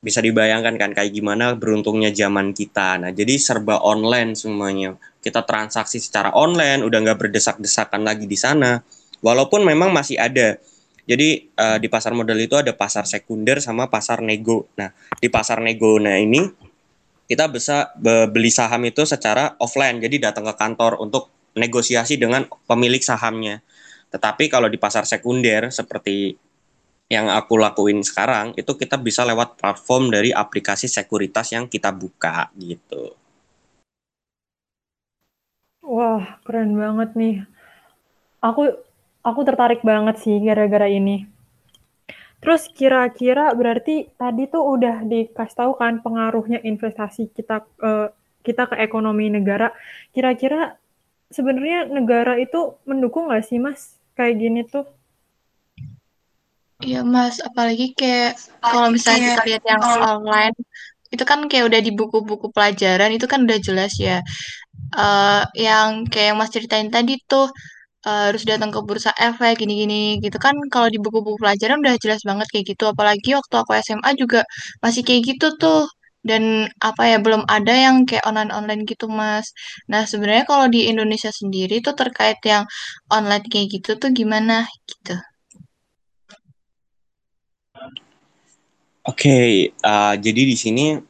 bisa 0.00 0.24
dibayangkan 0.24 0.80
kan 0.80 0.90
kayak 0.96 1.12
gimana 1.12 1.52
beruntungnya 1.52 2.08
zaman 2.08 2.56
kita. 2.56 2.96
Nah 2.96 3.12
jadi 3.12 3.36
serba 3.36 3.84
online 3.84 4.32
semuanya. 4.32 4.96
Kita 5.20 5.44
transaksi 5.44 6.00
secara 6.00 6.32
online, 6.32 6.80
udah 6.80 6.98
nggak 7.04 7.20
berdesak-desakan 7.20 8.08
lagi 8.08 8.24
di 8.24 8.40
sana. 8.40 8.80
Walaupun 9.20 9.60
memang 9.60 9.92
masih 9.92 10.16
ada 10.16 10.56
jadi 11.04 11.44
uh, 11.60 11.76
di 11.76 11.92
pasar 11.92 12.16
modal 12.16 12.40
itu 12.40 12.56
ada 12.56 12.72
pasar 12.72 13.04
sekunder 13.04 13.60
sama 13.60 13.92
pasar 13.92 14.24
nego. 14.24 14.64
Nah, 14.80 14.88
di 15.20 15.28
pasar 15.28 15.60
nego 15.60 16.00
nah 16.00 16.16
ini 16.16 16.40
kita 17.30 17.46
bisa 17.46 17.94
beli 18.34 18.50
saham 18.50 18.82
itu 18.90 19.06
secara 19.06 19.54
offline. 19.62 20.02
Jadi 20.02 20.18
datang 20.18 20.50
ke 20.50 20.54
kantor 20.58 20.98
untuk 20.98 21.30
negosiasi 21.54 22.18
dengan 22.18 22.50
pemilik 22.66 22.98
sahamnya. 22.98 23.62
Tetapi 24.10 24.50
kalau 24.50 24.66
di 24.66 24.74
pasar 24.82 25.06
sekunder 25.06 25.70
seperti 25.70 26.34
yang 27.06 27.30
aku 27.30 27.54
lakuin 27.54 28.02
sekarang 28.02 28.54
itu 28.58 28.74
kita 28.74 28.98
bisa 28.98 29.22
lewat 29.22 29.54
platform 29.54 30.10
dari 30.10 30.34
aplikasi 30.34 30.90
sekuritas 30.90 31.54
yang 31.54 31.70
kita 31.70 31.94
buka 31.94 32.50
gitu. 32.58 33.14
Wah, 35.86 36.42
keren 36.42 36.74
banget 36.74 37.14
nih. 37.14 37.46
Aku 38.42 38.90
Aku 39.20 39.44
tertarik 39.44 39.84
banget 39.84 40.16
sih 40.24 40.40
gara-gara 40.40 40.88
ini. 40.88 41.28
Terus 42.40 42.72
kira-kira 42.72 43.52
berarti 43.52 44.08
tadi 44.16 44.48
tuh 44.48 44.64
udah 44.64 45.04
dikasih 45.04 45.56
tahu 45.56 45.72
kan 45.76 46.00
pengaruhnya 46.00 46.64
investasi 46.64 47.28
kita 47.36 47.68
uh, 47.84 48.08
kita 48.40 48.64
ke 48.72 48.80
ekonomi 48.80 49.28
negara. 49.28 49.76
Kira-kira 50.16 50.80
sebenarnya 51.28 51.92
negara 51.92 52.40
itu 52.40 52.80
mendukung 52.88 53.28
nggak 53.28 53.44
sih 53.44 53.60
mas 53.60 54.00
kayak 54.16 54.40
gini 54.40 54.64
tuh? 54.64 54.88
Iya 56.80 57.04
mas, 57.04 57.44
apalagi 57.44 57.92
kayak 57.92 58.40
kalau 58.64 58.88
misalnya 58.88 59.36
kita 59.36 59.44
lihat 59.44 59.64
yang 59.68 59.82
online 59.84 60.56
itu 61.12 61.24
kan 61.28 61.44
kayak 61.44 61.68
udah 61.68 61.80
di 61.84 61.92
buku-buku 61.92 62.48
pelajaran 62.56 63.12
itu 63.12 63.28
kan 63.28 63.44
udah 63.44 63.58
jelas 63.60 64.00
ya. 64.00 64.24
Uh, 64.96 65.44
yang 65.52 66.08
kayak 66.08 66.40
mas 66.40 66.48
ceritain 66.48 66.88
tadi 66.88 67.20
tuh 67.28 67.52
uh, 68.08 68.32
harus 68.32 68.42
datang 68.48 68.70
ke 68.74 68.80
bursa 68.84 69.12
efek 69.16 69.60
gini-gini 69.60 70.20
gitu 70.24 70.36
kan 70.40 70.56
kalau 70.72 70.88
di 70.88 70.98
buku-buku 71.00 71.36
pelajaran 71.40 71.80
udah 71.82 71.96
jelas 72.00 72.20
banget 72.24 72.46
kayak 72.52 72.66
gitu 72.76 72.84
apalagi 72.88 73.36
waktu 73.36 73.54
aku 73.60 73.72
SMA 73.84 74.10
juga 74.16 74.40
masih 74.84 75.02
kayak 75.06 75.22
gitu 75.36 75.46
tuh 75.60 75.88
dan 76.20 76.68
apa 76.84 77.02
ya 77.08 77.16
belum 77.16 77.48
ada 77.48 77.72
yang 77.72 78.04
kayak 78.04 78.24
online-online 78.28 78.84
gitu 78.84 79.08
mas. 79.08 79.56
Nah 79.88 80.04
sebenarnya 80.04 80.44
kalau 80.44 80.68
di 80.68 80.84
Indonesia 80.92 81.32
sendiri 81.32 81.80
tuh 81.80 81.96
terkait 81.96 82.36
yang 82.44 82.68
online 83.08 83.44
kayak 83.48 83.80
gitu 83.80 83.96
tuh 83.96 84.12
gimana 84.12 84.68
gitu? 84.84 85.16
Oke, 89.00 89.32
okay, 89.32 89.50
uh, 89.80 90.12
jadi 90.20 90.44
di 90.44 90.56
sini 90.60 91.00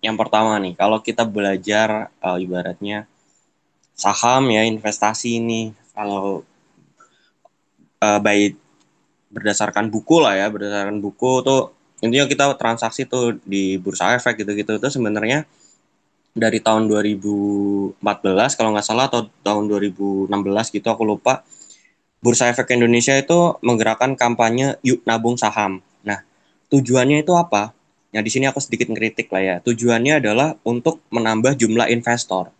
yang 0.00 0.14
pertama 0.14 0.54
nih, 0.62 0.78
kalau 0.78 1.02
kita 1.02 1.26
belajar 1.26 2.08
uh, 2.22 2.38
ibaratnya 2.38 3.10
saham 3.92 4.48
ya 4.48 4.64
investasi 4.64 5.42
ini 5.42 5.76
kalau 6.00 6.40
uh, 8.00 8.20
baik 8.24 8.56
berdasarkan 9.28 9.92
buku 9.92 10.24
lah 10.24 10.40
ya 10.40 10.48
berdasarkan 10.48 11.04
buku 11.04 11.44
tuh 11.44 11.76
intinya 12.00 12.24
kita 12.24 12.56
transaksi 12.56 13.04
tuh 13.04 13.36
di 13.44 13.76
bursa 13.76 14.16
efek 14.16 14.40
gitu-gitu 14.40 14.80
itu 14.80 14.88
sebenarnya 14.88 15.44
dari 16.32 16.64
tahun 16.64 16.88
2014 16.88 18.00
kalau 18.56 18.72
nggak 18.72 18.86
salah 18.86 19.12
atau 19.12 19.28
tahun 19.44 19.68
2016 19.68 20.32
gitu 20.72 20.88
aku 20.88 21.04
lupa 21.04 21.44
Bursa 22.20 22.52
Efek 22.52 22.76
Indonesia 22.76 23.16
itu 23.16 23.56
menggerakkan 23.64 24.12
kampanye 24.12 24.76
yuk 24.84 25.00
nabung 25.08 25.40
saham. 25.40 25.80
Nah, 26.04 26.20
tujuannya 26.68 27.24
itu 27.24 27.32
apa? 27.32 27.72
Nah, 28.12 28.20
di 28.20 28.28
sini 28.28 28.44
aku 28.44 28.60
sedikit 28.60 28.92
ngeritik 28.92 29.32
lah 29.32 29.40
ya. 29.40 29.56
Tujuannya 29.64 30.20
adalah 30.20 30.52
untuk 30.60 31.00
menambah 31.08 31.56
jumlah 31.56 31.88
investor. 31.88 32.52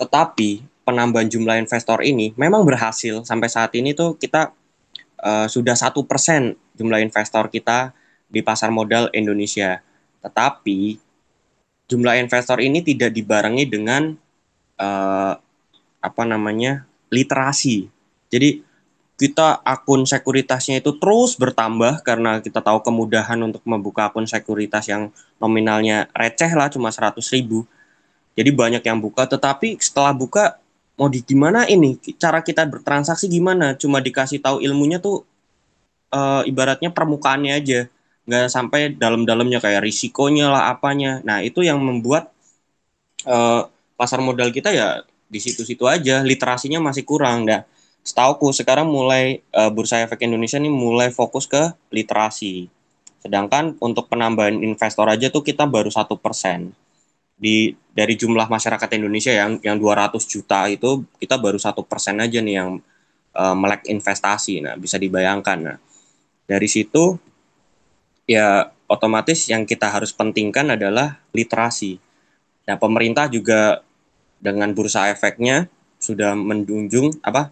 Tetapi 0.00 0.64
penambahan 0.84 1.26
jumlah 1.26 1.56
investor 1.58 2.04
ini 2.04 2.36
memang 2.36 2.62
berhasil 2.62 3.24
sampai 3.24 3.48
saat 3.48 3.72
ini 3.74 3.96
tuh 3.96 4.20
kita 4.20 4.52
uh, 5.24 5.48
sudah 5.48 5.74
satu 5.74 6.04
persen 6.04 6.54
jumlah 6.76 7.00
investor 7.00 7.48
kita 7.48 7.96
di 8.28 8.44
pasar 8.44 8.68
modal 8.68 9.08
Indonesia. 9.16 9.80
Tetapi 10.20 11.00
jumlah 11.88 12.20
investor 12.20 12.60
ini 12.60 12.84
tidak 12.84 13.12
dibarengi 13.16 13.64
dengan 13.64 14.12
uh, 14.80 15.34
apa 16.04 16.22
namanya 16.28 16.84
literasi. 17.08 17.88
Jadi 18.28 18.60
kita 19.14 19.62
akun 19.62 20.02
sekuritasnya 20.02 20.82
itu 20.82 20.98
terus 20.98 21.38
bertambah 21.38 22.02
karena 22.02 22.42
kita 22.42 22.58
tahu 22.58 22.82
kemudahan 22.82 23.38
untuk 23.46 23.62
membuka 23.62 24.10
akun 24.10 24.26
sekuritas 24.26 24.90
yang 24.90 25.14
nominalnya 25.38 26.10
receh 26.10 26.50
lah 26.50 26.66
cuma 26.66 26.90
100 26.90 27.22
ribu. 27.30 27.62
Jadi 28.34 28.50
banyak 28.50 28.82
yang 28.82 28.98
buka, 28.98 29.30
tetapi 29.30 29.78
setelah 29.78 30.10
buka 30.10 30.58
mau 30.94 31.10
di 31.10 31.20
gimana 31.22 31.66
ini 31.66 31.98
cara 32.18 32.40
kita 32.40 32.66
bertransaksi 32.66 33.26
gimana? 33.26 33.74
Cuma 33.74 33.98
dikasih 33.98 34.38
tahu 34.38 34.62
ilmunya 34.62 35.02
tuh 35.02 35.26
uh, 36.14 36.42
ibaratnya 36.46 36.94
permukaannya 36.94 37.52
aja, 37.54 37.90
nggak 38.26 38.46
sampai 38.50 38.94
dalam-dalamnya 38.94 39.58
kayak 39.58 39.82
risikonya 39.82 40.50
lah 40.50 40.70
apanya. 40.70 41.18
Nah 41.26 41.42
itu 41.42 41.66
yang 41.66 41.82
membuat 41.82 42.30
uh, 43.26 43.66
pasar 43.98 44.22
modal 44.22 44.54
kita 44.54 44.70
ya 44.70 45.02
di 45.26 45.38
situ-situ 45.42 45.84
aja, 45.90 46.22
literasinya 46.22 46.78
masih 46.78 47.02
kurang. 47.02 47.46
Nah 47.46 47.66
setauku 48.06 48.54
sekarang 48.54 48.86
mulai 48.86 49.42
uh, 49.50 49.70
Bursa 49.72 50.04
Efek 50.06 50.22
Indonesia 50.22 50.60
ini 50.62 50.70
mulai 50.70 51.10
fokus 51.10 51.50
ke 51.50 51.74
literasi. 51.90 52.70
Sedangkan 53.24 53.74
untuk 53.80 54.06
penambahan 54.12 54.60
investor 54.60 55.08
aja 55.08 55.32
tuh 55.32 55.40
kita 55.40 55.64
baru 55.64 55.88
satu 55.88 56.20
persen 56.20 56.76
di 57.34 57.74
dari 57.94 58.14
jumlah 58.18 58.50
masyarakat 58.50 58.98
Indonesia 58.98 59.30
yang 59.30 59.58
yang 59.62 59.76
200 59.78 60.18
juta 60.26 60.66
itu 60.66 61.06
kita 61.18 61.38
baru 61.38 61.58
satu 61.58 61.86
persen 61.86 62.18
aja 62.18 62.42
nih 62.42 62.54
yang 62.58 62.70
uh, 63.34 63.54
melek 63.54 63.86
investasi. 63.90 64.62
Nah 64.62 64.74
bisa 64.74 64.98
dibayangkan. 64.98 65.58
Nah 65.62 65.76
dari 66.46 66.66
situ 66.66 67.18
ya 68.26 68.70
otomatis 68.90 69.46
yang 69.48 69.66
kita 69.66 69.90
harus 69.90 70.10
pentingkan 70.10 70.74
adalah 70.74 71.22
literasi. 71.34 71.98
Nah 72.66 72.76
pemerintah 72.78 73.30
juga 73.30 73.82
dengan 74.42 74.74
bursa 74.74 75.08
efeknya 75.08 75.70
sudah 76.02 76.36
menunjung 76.36 77.22
apa 77.24 77.48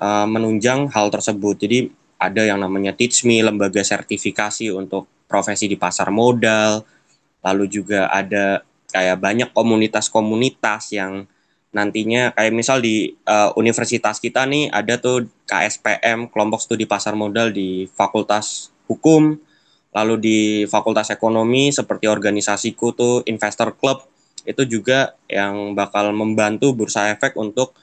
uh, 0.00 0.26
menunjang 0.28 0.90
hal 0.92 1.08
tersebut. 1.08 1.56
Jadi 1.62 1.78
ada 2.16 2.42
yang 2.44 2.60
namanya 2.60 2.96
Teach 2.96 3.24
Me, 3.28 3.44
lembaga 3.44 3.84
sertifikasi 3.84 4.72
untuk 4.72 5.08
profesi 5.28 5.68
di 5.68 5.76
pasar 5.76 6.08
modal. 6.12 6.84
Lalu 7.44 7.64
juga 7.70 8.08
ada 8.10 8.64
kayak 8.96 9.20
banyak 9.20 9.52
komunitas-komunitas 9.52 10.96
yang 10.96 11.28
nantinya 11.76 12.32
kayak 12.32 12.56
misal 12.56 12.80
di 12.80 13.12
uh, 13.28 13.52
universitas 13.60 14.16
kita 14.16 14.48
nih 14.48 14.72
ada 14.72 14.96
tuh 14.96 15.28
KSPM 15.44 16.32
kelompok 16.32 16.64
studi 16.64 16.88
pasar 16.88 17.12
modal 17.12 17.52
di 17.52 17.84
Fakultas 17.92 18.72
Hukum 18.88 19.36
lalu 19.92 20.14
di 20.16 20.38
Fakultas 20.64 21.12
Ekonomi 21.12 21.68
seperti 21.68 22.08
organisasiku 22.08 22.96
tuh 22.96 23.14
Investor 23.28 23.76
Club 23.76 24.08
itu 24.48 24.64
juga 24.64 25.12
yang 25.28 25.76
bakal 25.76 26.16
membantu 26.16 26.72
Bursa 26.72 27.12
Efek 27.12 27.36
untuk 27.36 27.76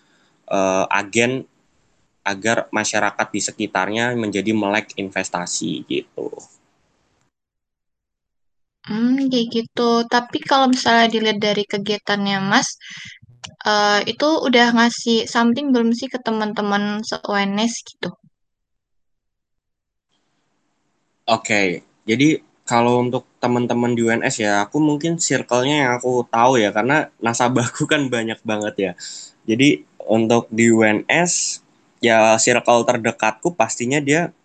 uh, 0.49 0.89
agen 0.89 1.45
agar 2.23 2.71
masyarakat 2.71 3.27
di 3.29 3.41
sekitarnya 3.43 4.15
menjadi 4.15 4.55
melek 4.55 4.95
investasi 4.95 5.83
gitu. 5.85 6.31
Hmm, 8.83 9.31
kayak 9.31 9.47
gitu. 9.51 10.03
Tapi 10.11 10.37
kalau 10.43 10.67
misalnya 10.67 11.07
dilihat 11.07 11.39
dari 11.39 11.63
kegiatannya 11.63 12.37
Mas, 12.43 12.75
uh, 13.63 14.03
itu 14.03 14.27
udah 14.43 14.75
ngasih 14.75 15.23
something 15.27 15.71
belum 15.71 15.95
sih 15.95 16.11
ke 16.11 16.19
teman-teman 16.19 16.99
se-UNS 17.03 17.73
gitu? 17.87 18.11
Oke, 21.23 21.87
jadi 22.03 22.43
kalau 22.67 22.99
untuk 22.99 23.23
teman-teman 23.39 23.95
di 23.95 24.03
UNS 24.03 24.35
ya, 24.43 24.67
aku 24.67 24.79
mungkin 24.83 25.15
circle-nya 25.15 25.87
yang 25.87 25.91
aku 25.95 26.27
tahu 26.27 26.59
ya, 26.59 26.75
karena 26.75 27.07
nasabahku 27.23 27.87
kan 27.91 28.11
banyak 28.11 28.39
banget 28.43 28.75
ya. 28.75 28.91
Jadi 29.47 29.83
untuk 30.03 30.51
di 30.51 30.67
UNS 30.67 31.63
ya 32.03 32.35
circle 32.35 32.83
terdekatku 32.83 33.55
pastinya 33.55 34.03
dia 34.03 34.35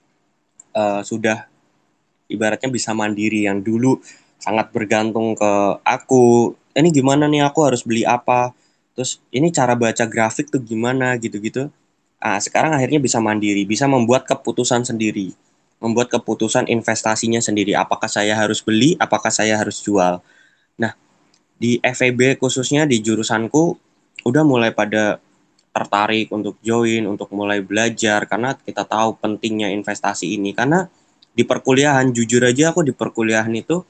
uh, 0.79 1.03
sudah 1.03 1.51
ibaratnya 2.31 2.71
bisa 2.71 2.95
mandiri 2.95 3.51
yang 3.51 3.59
dulu 3.59 3.99
sangat 4.39 4.71
bergantung 4.71 5.35
ke 5.35 5.53
aku. 5.83 6.55
Ini 6.73 6.89
gimana 6.95 7.27
nih 7.27 7.43
aku 7.45 7.67
harus 7.67 7.83
beli 7.83 8.07
apa? 8.07 8.55
Terus 8.95 9.19
ini 9.35 9.51
cara 9.51 9.75
baca 9.75 10.07
grafik 10.07 10.51
tuh 10.51 10.63
gimana 10.63 11.19
gitu-gitu. 11.19 11.71
Ah 12.19 12.39
sekarang 12.43 12.75
akhirnya 12.75 12.99
bisa 12.99 13.23
mandiri 13.23 13.63
bisa 13.63 13.87
membuat 13.87 14.27
keputusan 14.27 14.87
sendiri. 14.87 15.35
Membuat 15.79 16.11
keputusan 16.11 16.67
investasinya 16.67 17.39
sendiri. 17.39 17.75
Apakah 17.79 18.11
saya 18.11 18.35
harus 18.35 18.63
beli 18.63 18.99
apakah 18.99 19.31
saya 19.31 19.55
harus 19.59 19.83
jual? 19.83 20.23
Nah 20.79 20.95
di 21.59 21.79
FEB 21.83 22.39
khususnya 22.39 22.87
di 22.87 23.03
jurusanku 23.03 23.79
udah 24.27 24.43
mulai 24.47 24.75
pada 24.75 25.23
tertarik 25.71 26.27
untuk 26.35 26.59
join, 26.59 27.07
untuk 27.07 27.31
mulai 27.31 27.63
belajar 27.63 28.27
karena 28.27 28.59
kita 28.59 28.83
tahu 28.83 29.15
pentingnya 29.23 29.71
investasi 29.71 30.35
ini. 30.35 30.51
Karena 30.51 30.87
di 31.31 31.47
perkuliahan 31.47 32.11
jujur 32.11 32.43
aja 32.43 32.75
aku 32.75 32.83
di 32.83 32.91
perkuliahan 32.91 33.55
itu 33.55 33.87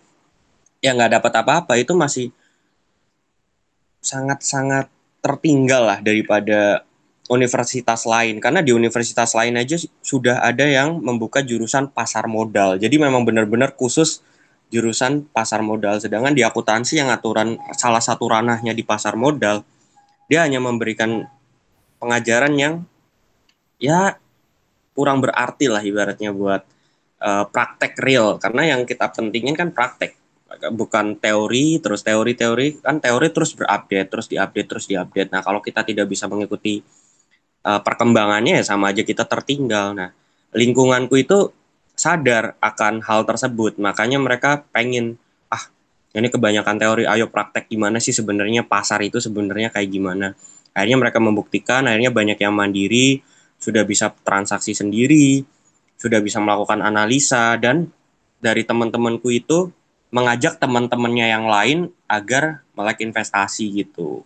ya 0.79 0.95
nggak 0.95 1.19
dapat 1.19 1.33
apa-apa 1.43 1.73
itu 1.79 1.93
masih 1.95 2.27
sangat-sangat 3.99 4.89
tertinggal 5.19 5.83
lah 5.85 5.99
daripada 6.01 6.87
universitas 7.29 8.09
lain. 8.09 8.41
Karena 8.41 8.65
di 8.65 8.73
universitas 8.73 9.37
lain 9.37 9.61
aja 9.61 9.77
sudah 10.01 10.41
ada 10.41 10.65
yang 10.65 10.99
membuka 10.99 11.45
jurusan 11.45 11.93
pasar 11.93 12.27
modal. 12.27 12.81
Jadi 12.81 12.97
memang 12.97 13.23
benar-benar 13.23 13.77
khusus 13.77 14.25
jurusan 14.73 15.29
pasar 15.29 15.61
modal. 15.61 16.01
Sedangkan 16.01 16.33
di 16.33 16.43
akuntansi 16.45 17.01
yang 17.01 17.13
aturan 17.13 17.61
salah 17.77 18.01
satu 18.01 18.29
ranahnya 18.29 18.73
di 18.73 18.85
pasar 18.85 19.17
modal 19.17 19.65
dia 20.29 20.45
hanya 20.45 20.61
memberikan 20.61 21.25
pengajaran 21.97 22.53
yang 22.55 22.75
ya 23.81 24.21
kurang 24.93 25.25
berarti 25.25 25.73
lah 25.73 25.81
ibaratnya 25.81 26.37
buat 26.37 26.63
uh, 27.25 27.45
praktek 27.49 27.97
real. 27.99 28.37
Karena 28.37 28.77
yang 28.77 28.85
kita 28.85 29.09
pentingin 29.09 29.57
kan 29.57 29.73
praktek 29.73 30.15
bukan 30.49 31.21
teori 31.21 31.77
terus 31.77 32.01
teori-teori 32.01 32.81
kan 32.81 33.05
teori 33.05 33.29
terus 33.29 33.53
berupdate 33.53 34.09
terus 34.09 34.27
diupdate 34.33 34.69
terus 34.69 34.85
diupdate. 34.89 35.31
Nah 35.33 35.45
kalau 35.45 35.61
kita 35.61 35.85
tidak 35.85 36.09
bisa 36.09 36.25
mengikuti 36.25 36.81
uh, 37.69 37.81
perkembangannya 37.85 38.61
ya 38.61 38.65
sama 38.65 38.91
aja 38.91 39.05
kita 39.05 39.29
tertinggal. 39.29 39.93
Nah 39.93 40.11
lingkunganku 40.57 41.21
itu 41.21 41.53
sadar 41.93 42.57
akan 42.65 43.05
hal 43.05 43.29
tersebut. 43.29 43.77
Makanya 43.77 44.17
mereka 44.17 44.65
pengen 44.73 45.21
ah 45.53 45.69
ini 46.17 46.33
kebanyakan 46.33 46.81
teori. 46.81 47.05
Ayo 47.05 47.29
praktek 47.29 47.69
gimana 47.69 48.01
sih 48.01 48.17
sebenarnya? 48.17 48.65
Pasar 48.65 49.05
itu 49.05 49.21
sebenarnya 49.21 49.69
kayak 49.69 49.91
gimana? 49.93 50.33
Akhirnya 50.73 50.97
mereka 50.97 51.21
membuktikan 51.21 51.85
akhirnya 51.85 52.09
banyak 52.09 52.39
yang 52.41 52.57
mandiri 52.57 53.21
sudah 53.59 53.83
bisa 53.85 54.15
transaksi 54.25 54.73
sendiri 54.73 55.45
sudah 55.99 56.23
bisa 56.23 56.39
melakukan 56.39 56.81
analisa. 56.81 57.59
Dan 57.59 57.91
dari 58.39 58.63
teman-temanku 58.63 59.29
itu 59.35 59.69
mengajak 60.09 60.57
teman-temannya 60.57 61.27
yang 61.29 61.47
lain 61.47 61.79
agar 62.09 62.65
melek 62.73 63.05
investasi 63.05 63.69
gitu. 63.85 64.25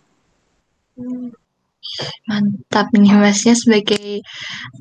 Mantap 2.29 2.95
nih 2.95 3.11
masnya 3.19 3.55
sebagai 3.59 4.23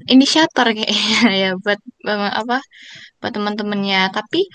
inisiator 0.06 0.70
kayaknya 0.70 1.30
ya 1.42 1.50
buat 1.58 1.80
apa 2.06 2.62
buat 3.18 3.32
teman-temannya. 3.34 4.14
Tapi 4.14 4.46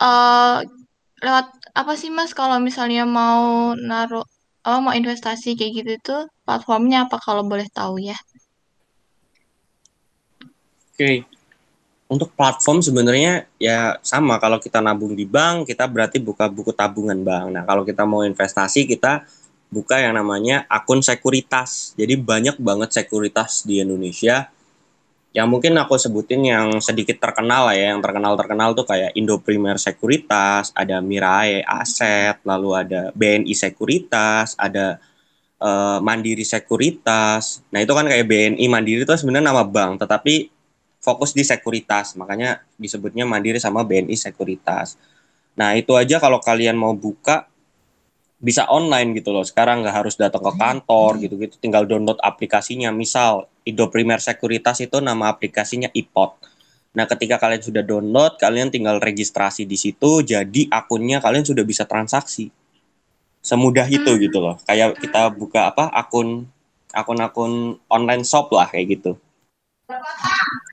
uh, 0.00 0.64
lewat 1.20 1.46
apa 1.76 1.92
sih 2.00 2.08
mas 2.08 2.32
kalau 2.32 2.56
misalnya 2.58 3.04
mau 3.04 3.76
naruh 3.76 4.24
oh 4.64 4.78
mau 4.80 4.92
investasi 4.96 5.56
kayak 5.56 5.72
gitu 5.84 5.92
tuh 6.00 6.22
platformnya 6.44 7.08
apa 7.08 7.20
kalau 7.20 7.44
boleh 7.44 7.68
tahu 7.68 8.00
ya? 8.00 8.16
Oke, 11.00 11.24
okay. 11.24 11.39
Untuk 12.10 12.34
platform 12.34 12.82
sebenarnya 12.82 13.46
ya 13.54 13.94
sama 14.02 14.42
kalau 14.42 14.58
kita 14.58 14.82
nabung 14.82 15.14
di 15.14 15.22
bank 15.22 15.70
kita 15.70 15.86
berarti 15.86 16.18
buka 16.18 16.50
buku 16.50 16.74
tabungan 16.74 17.22
bank. 17.22 17.54
Nah 17.54 17.62
kalau 17.62 17.86
kita 17.86 18.02
mau 18.02 18.26
investasi 18.26 18.90
kita 18.90 19.22
buka 19.70 20.02
yang 20.02 20.18
namanya 20.18 20.66
akun 20.66 20.98
sekuritas. 20.98 21.94
Jadi 21.94 22.18
banyak 22.18 22.58
banget 22.58 22.90
sekuritas 22.90 23.62
di 23.62 23.78
Indonesia 23.78 24.50
yang 25.30 25.46
mungkin 25.46 25.78
aku 25.78 25.94
sebutin 25.94 26.42
yang 26.42 26.82
sedikit 26.82 27.22
terkenal 27.22 27.70
lah 27.70 27.76
ya, 27.78 27.94
yang 27.94 28.02
terkenal-terkenal 28.02 28.74
tuh 28.74 28.82
kayak 28.82 29.14
Indo 29.14 29.38
Primer 29.38 29.78
Sekuritas, 29.78 30.74
ada 30.74 30.98
Mirae 30.98 31.62
Aset, 31.62 32.42
lalu 32.42 32.74
ada 32.74 33.14
BNI 33.14 33.54
Sekuritas, 33.54 34.58
ada 34.58 34.98
uh, 35.62 36.02
Mandiri 36.02 36.42
Sekuritas. 36.42 37.62
Nah 37.70 37.78
itu 37.78 37.94
kan 37.94 38.10
kayak 38.10 38.26
BNI 38.26 38.66
Mandiri 38.66 39.06
itu 39.06 39.14
sebenarnya 39.14 39.54
nama 39.54 39.62
bank, 39.62 40.02
tetapi 40.02 40.50
fokus 41.00 41.32
di 41.32 41.42
sekuritas, 41.42 42.14
makanya 42.14 42.60
disebutnya 42.76 43.24
Mandiri 43.24 43.56
sama 43.56 43.82
BNI 43.82 44.14
Sekuritas. 44.14 45.00
Nah 45.56 45.72
itu 45.74 45.96
aja 45.96 46.20
kalau 46.20 46.38
kalian 46.38 46.76
mau 46.76 46.92
buka 46.92 47.48
bisa 48.40 48.64
online 48.68 49.16
gitu 49.20 49.32
loh. 49.32 49.44
Sekarang 49.44 49.84
nggak 49.84 49.96
harus 50.04 50.14
datang 50.16 50.40
ke 50.40 50.52
kantor 50.56 51.20
gitu-gitu, 51.20 51.56
tinggal 51.60 51.84
download 51.88 52.20
aplikasinya. 52.20 52.92
Misal 52.92 53.48
Indo 53.68 53.88
Primer 53.92 54.20
Sekuritas 54.20 54.80
itu 54.80 55.00
nama 55.00 55.28
aplikasinya 55.32 55.92
iPod. 55.92 56.40
Nah, 56.90 57.06
ketika 57.06 57.38
kalian 57.38 57.62
sudah 57.62 57.86
download, 57.86 58.34
kalian 58.42 58.66
tinggal 58.74 58.98
registrasi 58.98 59.62
di 59.62 59.78
situ, 59.78 60.26
jadi 60.26 60.66
akunnya 60.74 61.22
kalian 61.22 61.46
sudah 61.46 61.62
bisa 61.62 61.86
transaksi. 61.86 62.50
semudah 63.40 63.88
itu 63.88 64.20
gitu 64.20 64.36
loh. 64.36 64.60
Kayak 64.68 65.00
kita 65.00 65.32
buka 65.32 65.72
apa 65.72 65.88
akun 65.96 66.44
akun-akun 66.92 67.80
online 67.88 68.20
shop 68.20 68.52
lah 68.52 68.68
kayak 68.68 69.00
gitu. 69.00 69.16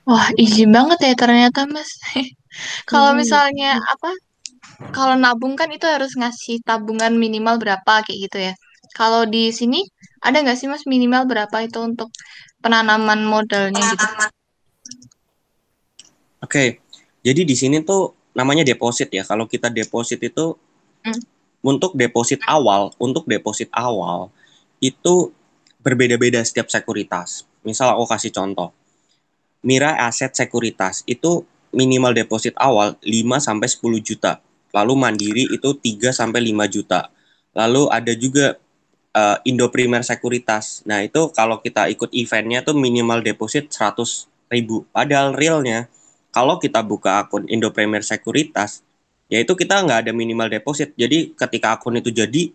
Wah, 0.08 0.28
easy 0.40 0.64
banget 0.64 0.98
ya 1.04 1.14
ternyata, 1.18 1.68
Mas. 1.68 1.90
Kalau 2.90 3.12
Hmm. 3.12 3.18
misalnya 3.20 3.76
apa? 3.76 4.10
Kalau 4.96 5.14
nabung 5.20 5.54
kan 5.54 5.68
itu 5.68 5.84
harus 5.84 6.16
ngasih 6.16 6.64
tabungan 6.64 7.12
minimal 7.14 7.60
berapa 7.60 7.92
kayak 8.06 8.18
gitu 8.28 8.38
ya. 8.40 8.54
Kalau 8.96 9.28
di 9.28 9.52
sini 9.52 9.84
ada 10.24 10.40
nggak 10.40 10.56
sih 10.58 10.66
Mas 10.66 10.88
minimal 10.88 11.28
berapa 11.28 11.56
itu 11.62 11.78
untuk 11.84 12.08
penanaman 12.64 13.20
modalnya 13.22 13.84
gitu? 13.84 14.06
Oke. 16.42 16.80
Jadi 17.20 17.42
di 17.44 17.54
sini 17.58 17.82
tuh 17.84 18.14
namanya 18.32 18.64
deposit 18.64 19.12
ya. 19.12 19.22
Kalau 19.26 19.44
kita 19.44 19.68
deposit 19.68 20.22
itu 20.24 20.56
Hmm. 21.04 21.20
untuk 21.62 21.92
deposit 21.94 22.40
awal, 22.48 22.94
untuk 22.98 23.28
deposit 23.28 23.68
awal 23.74 24.32
itu 24.80 25.30
berbeda-beda 25.82 26.40
setiap 26.42 26.70
sekuritas. 26.70 27.44
Misal 27.66 27.92
aku 27.94 28.06
kasih 28.08 28.32
contoh. 28.34 28.70
Mira 29.62 29.98
Aset 30.06 30.34
Sekuritas 30.38 31.02
itu 31.08 31.42
minimal 31.74 32.14
deposit 32.14 32.54
awal 32.56 32.96
5 33.02 33.38
sampai 33.42 33.68
10 33.68 34.00
juta. 34.00 34.40
Lalu 34.72 34.94
Mandiri 34.94 35.44
itu 35.48 35.74
3 35.74 36.14
sampai 36.14 36.40
5 36.52 36.74
juta. 36.74 37.10
Lalu 37.56 37.82
ada 37.90 38.12
juga 38.14 38.56
uh, 39.16 39.36
Indo 39.42 39.68
Primer 39.72 40.04
Sekuritas. 40.06 40.86
Nah, 40.86 41.02
itu 41.02 41.32
kalau 41.34 41.58
kita 41.58 41.90
ikut 41.90 42.12
eventnya 42.14 42.62
tuh 42.62 42.76
minimal 42.78 43.24
deposit 43.24 43.72
100 43.72 44.28
ribu. 44.52 44.84
Padahal 44.94 45.34
realnya 45.34 45.90
kalau 46.32 46.60
kita 46.60 46.84
buka 46.84 47.24
akun 47.24 47.48
Indo 47.48 47.72
Premier 47.72 48.04
Sekuritas, 48.04 48.84
yaitu 49.32 49.56
kita 49.56 49.80
nggak 49.80 50.08
ada 50.08 50.12
minimal 50.12 50.48
deposit. 50.48 50.92
Jadi 50.96 51.32
ketika 51.34 51.76
akun 51.76 51.98
itu 52.00 52.12
jadi 52.12 52.52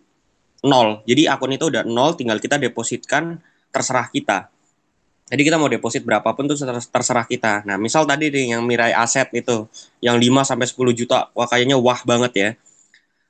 nol, 0.63 1.01
jadi 1.03 1.33
akun 1.33 1.57
itu 1.57 1.69
udah 1.69 1.83
nol, 1.85 2.15
tinggal 2.15 2.37
kita 2.37 2.61
depositkan 2.61 3.41
terserah 3.73 4.07
kita. 4.13 4.52
Jadi 5.31 5.41
kita 5.47 5.55
mau 5.55 5.71
deposit 5.71 6.03
berapapun 6.03 6.45
tuh 6.45 6.59
terserah 6.91 7.25
kita. 7.25 7.63
Nah, 7.63 7.79
misal 7.79 8.03
tadi 8.03 8.27
nih 8.27 8.53
yang 8.57 8.61
Mirai 8.67 8.91
Aset 8.91 9.31
itu 9.31 9.65
yang 10.03 10.19
5 10.19 10.43
sampai 10.43 10.67
10 10.67 10.93
juta, 10.93 11.31
wah 11.31 11.47
kayaknya 11.47 11.79
wah 11.79 11.99
banget 12.03 12.33
ya. 12.35 12.49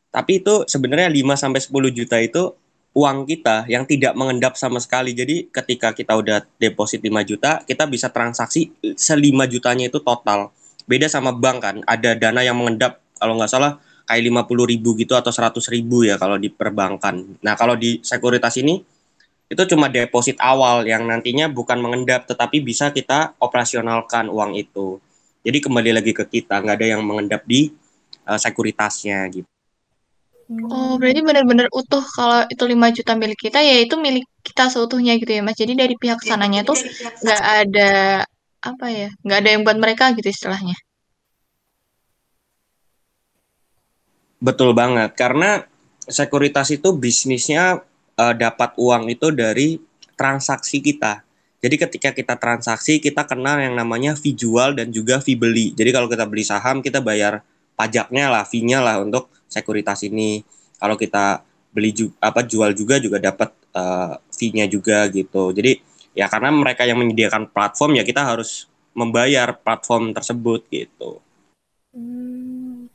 Tapi 0.10 0.42
itu 0.42 0.66
sebenarnya 0.66 1.10
5 1.10 1.38
sampai 1.38 1.62
10 1.62 1.90
juta 1.94 2.18
itu 2.18 2.54
uang 2.94 3.26
kita 3.26 3.66
yang 3.70 3.86
tidak 3.90 4.14
mengendap 4.14 4.54
sama 4.58 4.78
sekali. 4.78 5.18
Jadi 5.18 5.50
ketika 5.50 5.94
kita 5.94 6.14
udah 6.14 6.46
deposit 6.62 7.02
5 7.02 7.26
juta, 7.26 7.62
kita 7.66 7.90
bisa 7.90 8.10
transaksi 8.14 8.74
se-5 8.82 9.50
jutanya 9.50 9.90
itu 9.90 10.02
total. 10.02 10.54
Beda 10.86 11.10
sama 11.10 11.34
bank 11.34 11.58
kan, 11.62 11.76
ada 11.90 12.14
dana 12.14 12.42
yang 12.46 12.58
mengendap 12.60 13.02
kalau 13.18 13.40
nggak 13.40 13.50
salah 13.50 13.80
kayak 14.04 14.24
50 14.28 14.68
ribu 14.68 14.90
gitu 15.00 15.16
atau 15.16 15.32
100 15.32 15.64
ribu 15.72 16.04
ya 16.04 16.20
kalau 16.20 16.36
di 16.36 16.52
perbankan. 16.52 17.40
Nah 17.40 17.56
kalau 17.56 17.80
di 17.80 18.04
sekuritas 18.04 18.60
ini 18.60 18.84
itu 19.52 19.64
cuma 19.76 19.92
deposit 19.92 20.40
awal 20.40 20.88
yang 20.88 21.04
nantinya 21.06 21.52
bukan 21.52 21.78
mengendap 21.78 22.26
tetapi 22.26 22.64
bisa 22.64 22.90
kita 22.90 23.36
operasionalkan 23.38 24.32
uang 24.32 24.56
itu. 24.58 24.98
Jadi 25.44 25.58
kembali 25.60 25.92
lagi 26.00 26.16
ke 26.16 26.24
kita, 26.24 26.64
nggak 26.64 26.78
ada 26.80 26.88
yang 26.96 27.02
mengendap 27.04 27.44
di 27.44 27.70
uh, 28.24 28.40
sekuritasnya 28.40 29.20
gitu. 29.32 29.50
Oh, 30.70 31.00
berarti 31.00 31.24
benar-benar 31.24 31.72
utuh 31.72 32.04
kalau 32.04 32.46
itu 32.52 32.64
5 32.68 32.88
juta 32.92 33.16
milik 33.16 33.40
kita 33.48 33.64
ya 33.64 33.80
itu 33.80 33.96
milik 33.96 34.28
kita 34.44 34.68
seutuhnya 34.68 35.16
gitu 35.18 35.32
ya 35.32 35.42
Mas. 35.42 35.56
Jadi 35.56 35.74
dari 35.74 35.96
pihak 35.96 36.20
sananya 36.20 36.68
tuh 36.68 36.76
nggak 37.24 37.44
ada 37.64 37.92
apa 38.64 38.86
ya, 38.92 39.10
nggak 39.24 39.40
ada 39.40 39.50
yang 39.50 39.62
buat 39.68 39.80
mereka 39.80 40.12
gitu 40.16 40.28
istilahnya. 40.28 40.76
Betul 44.44 44.76
banget, 44.76 45.16
karena 45.16 45.64
sekuritas 46.04 46.68
itu 46.76 46.92
bisnisnya 46.92 47.80
uh, 48.18 48.34
dapat 48.34 48.76
uang 48.78 49.10
itu 49.10 49.30
dari 49.34 49.78
transaksi 50.14 50.80
kita. 50.84 51.26
Jadi 51.64 51.76
ketika 51.80 52.10
kita 52.12 52.36
transaksi, 52.36 53.00
kita 53.00 53.24
kenal 53.24 53.56
yang 53.56 53.80
namanya 53.80 54.20
fee 54.20 54.36
jual 54.36 54.76
dan 54.76 54.92
juga 54.92 55.24
fee 55.24 55.40
beli. 55.40 55.72
Jadi 55.72 55.96
kalau 55.96 56.12
kita 56.12 56.28
beli 56.28 56.44
saham, 56.44 56.84
kita 56.84 57.00
bayar 57.00 57.40
pajaknya 57.80 58.28
lah, 58.28 58.44
fee-nya 58.44 58.84
lah 58.84 59.00
untuk 59.00 59.32
sekuritas 59.48 60.04
ini. 60.04 60.44
Kalau 60.76 61.00
kita 61.00 61.40
beli 61.72 61.96
juga, 61.96 62.14
apa 62.20 62.44
jual 62.44 62.76
juga 62.76 63.00
juga 63.00 63.18
dapat 63.24 63.56
uh, 63.72 64.20
fee-nya 64.36 64.68
juga 64.68 65.08
gitu. 65.08 65.56
Jadi 65.56 65.80
ya 66.12 66.28
karena 66.28 66.52
mereka 66.52 66.84
yang 66.84 67.00
menyediakan 67.00 67.50
platform 67.50 67.96
ya 67.96 68.04
kita 68.04 68.28
harus 68.28 68.68
membayar 68.92 69.56
platform 69.56 70.12
tersebut 70.12 70.68
gitu. 70.68 71.24
Hmm. 71.96 72.92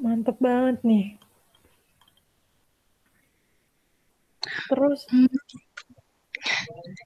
Mantep 0.00 0.40
banget 0.40 0.80
nih. 0.80 1.19
Terus 4.70 5.06
Hmm. 5.10 5.28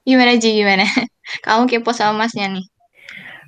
Gimana 0.07 0.39
Ji, 0.39 0.55
gimana? 0.55 0.87
Kamu 1.45 1.67
kepo 1.67 1.91
sama 1.91 2.23
Masnya 2.23 2.47
nih? 2.47 2.65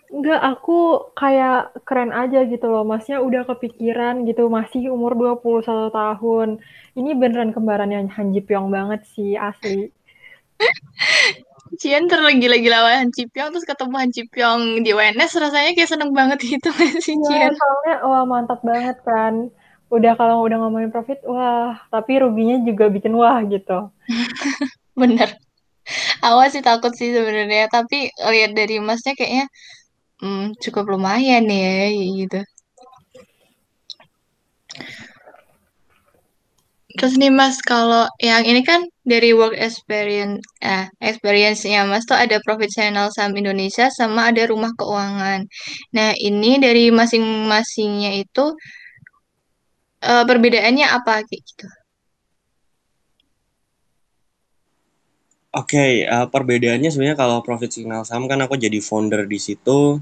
Enggak, 0.07 0.39
aku 0.39 1.11
kayak 1.15 1.83
keren 1.83 2.11
aja 2.15 2.43
gitu 2.47 2.67
loh. 2.67 2.83
Masnya 2.87 3.19
udah 3.19 3.43
kepikiran 3.43 4.23
gitu, 4.23 4.47
masih 4.47 4.91
umur 4.91 5.15
21 5.15 5.91
tahun. 5.91 6.63
Ini 6.95 7.11
beneran 7.15 7.51
kembarannya 7.51 8.07
Han 8.15 8.31
Ji 8.35 8.41
Pyong 8.43 8.71
banget 8.71 9.03
sih, 9.15 9.35
asli. 9.35 9.91
Cian 11.79 12.07
tergila-gila 12.07 13.03
Han 13.03 13.11
Ji 13.11 13.27
Pyong, 13.27 13.51
terus 13.51 13.67
ketemu 13.67 13.95
Han 13.99 14.11
Ji 14.15 14.23
Pyong 14.31 14.61
di 14.83 14.95
UNS, 14.95 15.31
rasanya 15.35 15.71
kayak 15.75 15.91
seneng 15.91 16.11
banget 16.15 16.39
gitu 16.39 16.71
sih 17.03 17.15
Cian. 17.27 17.51
soalnya 17.51 17.95
wah 18.07 18.23
mantap 18.23 18.63
banget 18.63 18.97
kan. 19.03 19.51
Udah 19.87 20.13
kalau 20.19 20.43
udah 20.43 20.57
ngomongin 20.59 20.91
profit, 20.91 21.23
wah, 21.23 21.79
tapi 21.87 22.19
ruginya 22.19 22.59
juga 22.67 22.91
bikin 22.91 23.15
wah 23.15 23.39
gitu. 23.47 23.87
Bener. 24.99 25.39
Awal 26.19 26.51
sih 26.51 26.59
takut 26.59 26.91
sih 26.91 27.15
sebenarnya, 27.15 27.71
tapi 27.71 28.11
lihat 28.11 28.51
dari 28.51 28.83
Masnya 28.83 29.15
kayaknya 29.15 29.47
hmm, 30.19 30.59
cukup 30.59 30.91
lumayan 30.91 31.47
ya 31.47 31.87
gitu. 31.91 32.43
Terus 36.97 37.13
nih 37.21 37.29
Mas, 37.29 37.61
kalau 37.61 38.09
yang 38.17 38.41
ini 38.41 38.65
kan 38.65 38.81
dari 39.05 39.29
work 39.29 39.53
experience, 39.53 40.41
eh, 40.65 40.89
experience-nya 40.97 41.85
Mas 41.85 42.09
tuh 42.09 42.17
ada 42.17 42.41
Profit 42.41 42.73
Channel 42.73 43.13
Saham 43.13 43.37
Indonesia 43.37 43.85
sama 43.93 44.33
ada 44.33 44.49
Rumah 44.49 44.73
Keuangan. 44.73 45.45
Nah, 45.93 46.09
ini 46.17 46.57
dari 46.57 46.89
masing-masingnya 46.89 48.17
itu 48.17 48.57
uh, 50.07 50.23
perbedaannya 50.23 50.87
apa 50.87 51.27
kayak 51.27 51.43
gitu? 51.43 51.67
Oke, 55.57 55.73
okay, 55.73 55.91
uh, 56.05 56.27
perbedaannya 56.29 56.87
sebenarnya 56.93 57.17
kalau 57.17 57.41
Profit 57.41 57.71
Signal 57.73 58.05
Saham 58.07 58.29
kan 58.29 58.39
aku 58.39 58.55
jadi 58.55 58.77
founder 58.79 59.25
di 59.25 59.39
situ. 59.41 59.97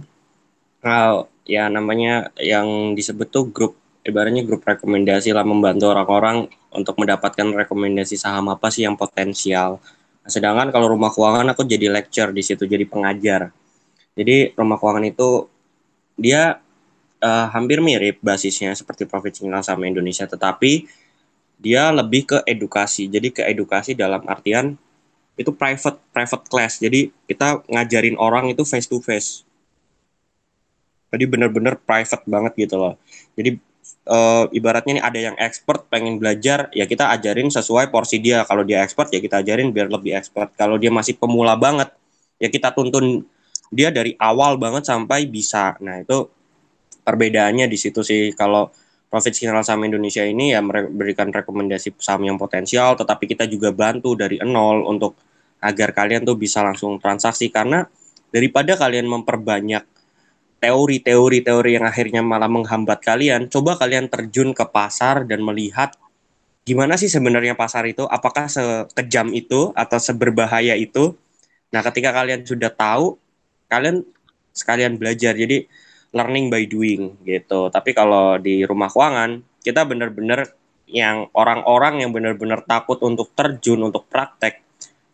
Nah, 0.83 1.25
ya 1.47 1.71
namanya 1.71 2.29
yang 2.37 2.93
disebut 2.93 3.27
tuh 3.33 3.49
grup 3.49 3.73
ibaratnya 4.05 4.45
grup 4.45 4.61
rekomendasi 4.61 5.33
lah 5.33 5.41
membantu 5.41 5.89
orang-orang 5.89 6.45
untuk 6.75 6.99
mendapatkan 7.01 7.55
rekomendasi 7.65 8.19
saham 8.19 8.51
apa 8.53 8.69
sih 8.69 8.85
yang 8.85 8.99
potensial. 8.99 9.81
Nah, 10.21 10.29
sedangkan 10.29 10.69
kalau 10.69 10.91
rumah 10.91 11.09
keuangan 11.09 11.47
aku 11.55 11.65
jadi 11.65 11.89
lecture 11.89 12.29
di 12.35 12.43
situ 12.45 12.67
jadi 12.67 12.85
pengajar. 12.85 13.49
Jadi 14.13 14.53
rumah 14.53 14.77
keuangan 14.77 15.05
itu 15.07 15.49
dia 16.19 16.59
uh, 17.25 17.49
hampir 17.49 17.81
mirip 17.81 18.21
basisnya 18.21 18.77
seperti 18.77 19.09
Profit 19.09 19.41
Signal 19.41 19.65
sama 19.65 19.89
Indonesia, 19.89 20.29
tetapi 20.29 20.85
dia 21.57 21.89
lebih 21.89 22.29
ke 22.29 22.37
edukasi. 22.45 23.09
Jadi 23.09 23.33
ke 23.33 23.41
edukasi 23.49 23.97
dalam 23.97 24.21
artian 24.29 24.77
itu 25.35 25.49
private 25.49 25.97
private 26.13 26.45
class. 26.45 26.77
Jadi 26.77 27.09
kita 27.25 27.65
ngajarin 27.65 28.15
orang 28.21 28.53
itu 28.53 28.61
face 28.61 28.85
to 28.85 29.01
face. 29.01 29.41
Jadi 31.09 31.25
bener-bener 31.25 31.79
private 31.79 32.23
banget 32.27 32.53
gitu 32.59 32.75
loh. 32.77 32.99
Jadi 33.33 33.57
uh, 34.09 34.45
ibaratnya 34.51 35.01
nih 35.01 35.05
ada 35.05 35.19
yang 35.31 35.35
expert 35.39 35.87
pengen 35.89 36.21
belajar 36.21 36.69
ya 36.71 36.85
kita 36.85 37.11
ajarin 37.15 37.49
sesuai 37.49 37.89
porsi 37.89 38.21
dia 38.21 38.45
kalau 38.45 38.65
dia 38.65 38.81
expert 38.81 39.11
ya 39.13 39.19
kita 39.21 39.41
ajarin 39.41 39.71
biar 39.73 39.89
lebih 39.89 40.15
expert 40.17 40.53
kalau 40.57 40.77
dia 40.77 40.89
masih 40.89 41.17
pemula 41.17 41.53
banget 41.57 41.89
ya 42.41 42.49
kita 42.49 42.73
tuntun 42.73 43.25
dia 43.73 43.89
dari 43.89 44.13
awal 44.21 44.57
banget 44.57 44.85
sampai 44.85 45.25
bisa 45.29 45.77
nah 45.81 46.01
itu 46.01 46.29
perbedaannya 47.05 47.69
di 47.69 47.77
situ 47.77 48.01
sih 48.01 48.33
kalau 48.33 48.67
Profit 49.05 49.37
Signal 49.37 49.61
Saham 49.61 49.85
Indonesia 49.85 50.25
ini 50.25 50.51
ya 50.51 50.59
memberikan 50.59 51.29
rekomendasi 51.29 51.95
saham 52.01 52.25
yang 52.25 52.41
potensial 52.41 52.97
tetapi 52.97 53.29
kita 53.29 53.45
juga 53.45 53.69
bantu 53.69 54.17
dari 54.17 54.41
nol 54.41 54.89
untuk 54.89 55.15
agar 55.61 55.93
kalian 55.93 56.25
tuh 56.25 56.35
bisa 56.35 56.65
langsung 56.65 56.97
transaksi 56.97 57.53
karena 57.53 57.85
daripada 58.33 58.75
kalian 58.75 59.07
memperbanyak 59.07 59.85
teori-teori-teori 60.65 61.77
yang 61.77 61.85
akhirnya 61.85 62.21
malah 62.25 62.49
menghambat 62.49 62.99
kalian, 63.05 63.51
coba 63.53 63.77
kalian 63.77 64.09
terjun 64.09 64.49
ke 64.55 64.65
pasar 64.65 65.27
dan 65.29 65.45
melihat 65.45 65.93
gimana 66.65 66.97
sih 66.97 67.05
sebenarnya 67.05 67.53
pasar 67.53 67.85
itu, 67.85 68.09
apakah 68.09 68.49
sekejam 68.49 69.29
itu 69.37 69.69
atau 69.77 70.01
seberbahaya 70.01 70.73
itu. 70.73 71.13
Nah, 71.69 71.85
ketika 71.85 72.09
kalian 72.09 72.41
sudah 72.41 72.73
tahu, 72.73 73.21
kalian 73.69 74.01
sekalian 74.55 74.97
belajar. 74.97 75.37
Jadi 75.37 75.69
learning 76.15 76.47
by 76.47 76.63
doing 76.63 77.19
gitu. 77.27 77.67
Tapi 77.67 77.91
kalau 77.91 78.39
di 78.39 78.63
rumah 78.63 78.87
keuangan, 78.87 79.43
kita 79.59 79.83
benar-benar 79.83 80.47
yang 80.87 81.27
orang-orang 81.35 82.05
yang 82.05 82.15
benar-benar 82.15 82.63
takut 82.63 83.01
untuk 83.03 83.33
terjun 83.33 83.81
untuk 83.89 84.05
praktek 84.05 84.61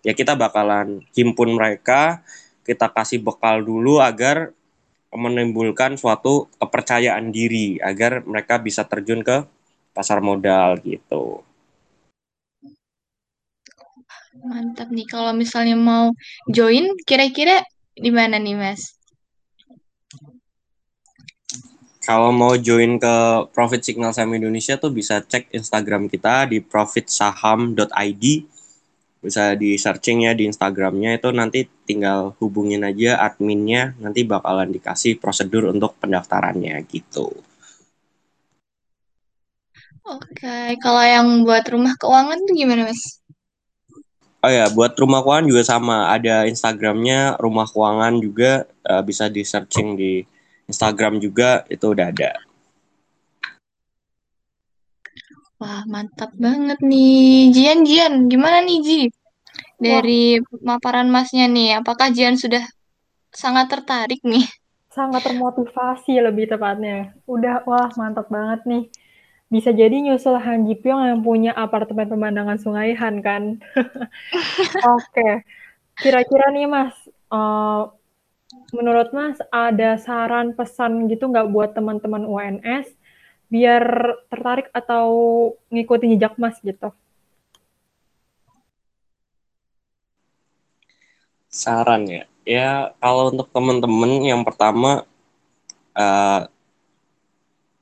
ya 0.03 0.11
kita 0.11 0.35
bakalan 0.35 0.99
himpun 1.15 1.55
mereka 1.55 2.19
kita 2.67 2.91
kasih 2.91 3.23
bekal 3.23 3.63
dulu 3.63 4.03
agar 4.03 4.51
menimbulkan 5.11 5.99
suatu 5.99 6.47
kepercayaan 6.55 7.31
diri 7.35 7.79
agar 7.83 8.23
mereka 8.23 8.59
bisa 8.59 8.87
terjun 8.87 9.23
ke 9.23 9.43
pasar 9.91 10.23
modal 10.23 10.79
gitu. 10.87 11.43
Mantap 14.39 14.87
nih 14.87 15.03
kalau 15.03 15.35
misalnya 15.35 15.75
mau 15.75 16.15
join 16.47 16.95
kira-kira 17.03 17.59
di 17.91 18.07
mana 18.07 18.39
nih 18.39 18.55
Mas? 18.55 19.00
Kalau 22.01 22.33
mau 22.33 22.57
join 22.57 22.97
ke 22.97 23.15
Profit 23.53 23.85
Signal 23.85 24.09
Saham 24.09 24.33
Indonesia 24.33 24.73
tuh 24.73 24.89
bisa 24.89 25.21
cek 25.21 25.53
Instagram 25.53 26.09
kita 26.09 26.49
di 26.49 26.57
profitsaham.id 26.57 28.25
bisa 29.21 29.53
di 29.53 29.77
searching 29.77 30.25
ya 30.25 30.33
di 30.33 30.49
Instagramnya 30.49 31.21
itu 31.21 31.29
nanti 31.29 31.69
tinggal 31.85 32.33
hubungin 32.41 32.81
aja 32.81 33.21
adminnya 33.21 33.93
nanti 34.01 34.25
bakalan 34.25 34.73
dikasih 34.73 35.21
prosedur 35.21 35.69
untuk 35.69 35.93
pendaftarannya 36.01 36.81
gitu. 36.89 37.29
Oke, 40.01 40.73
kalau 40.81 41.05
yang 41.05 41.45
buat 41.45 41.61
rumah 41.69 41.93
keuangan 42.01 42.41
tuh 42.49 42.57
gimana 42.57 42.89
mas? 42.89 43.21
Oh 44.41 44.49
ya, 44.49 44.65
buat 44.73 44.97
rumah 44.97 45.21
keuangan 45.21 45.45
juga 45.45 45.61
sama. 45.61 46.09
Ada 46.09 46.49
Instagramnya 46.49 47.37
rumah 47.37 47.69
keuangan 47.69 48.17
juga 48.17 48.65
uh, 48.89 49.05
bisa 49.05 49.29
di 49.29 49.45
searching 49.45 49.93
di 49.93 50.25
Instagram 50.69 51.17
juga 51.17 51.63
itu 51.71 51.85
udah 51.89 52.11
ada. 52.11 52.31
Wah, 55.61 55.85
mantap 55.85 56.33
banget 56.41 56.81
nih. 56.81 57.53
Jian, 57.53 57.85
Jian, 57.85 58.25
gimana 58.25 58.65
nih 58.65 58.79
Ji? 58.81 59.01
Dari 59.77 60.41
maparan 60.65 61.13
Masnya 61.13 61.45
nih, 61.45 61.77
apakah 61.77 62.09
Jian 62.09 62.33
sudah 62.33 62.65
sangat 63.29 63.69
tertarik 63.69 64.25
nih? 64.25 64.41
Sangat 64.89 65.21
termotivasi 65.21 66.17
lebih 66.17 66.49
tepatnya. 66.49 67.13
Udah, 67.29 67.61
wah 67.69 67.93
mantap 67.93 68.33
banget 68.33 68.65
nih. 68.65 68.83
Bisa 69.53 69.69
jadi 69.69 69.93
nyusul 70.01 70.41
Han 70.41 70.65
Ji 70.65 70.81
Pyong 70.81 71.13
yang 71.13 71.21
punya 71.21 71.53
apartemen 71.53 72.09
pemandangan 72.09 72.57
sungai 72.57 72.97
Han 72.97 73.21
kan? 73.21 73.61
Oke. 74.97 75.45
Kira-kira 76.01 76.49
nih 76.49 76.65
Mas, 76.65 76.97
uh, 77.29 77.93
menurut 78.71 79.11
Mas 79.11 79.37
ada 79.51 79.99
saran 79.99 80.55
pesan 80.55 81.07
gitu 81.11 81.27
nggak 81.27 81.51
buat 81.51 81.71
teman-teman 81.75 82.23
UNS 82.23 82.87
biar 83.51 83.83
tertarik 84.31 84.71
atau 84.71 85.07
ngikutin 85.71 86.15
jejak 86.15 86.39
Mas 86.39 86.55
gitu? 86.63 86.91
Saran 91.51 92.07
ya, 92.07 92.23
ya 92.47 92.95
kalau 93.03 93.35
untuk 93.35 93.51
teman-teman 93.51 94.23
yang 94.23 94.41
pertama 94.47 95.03
uh, 95.91 96.47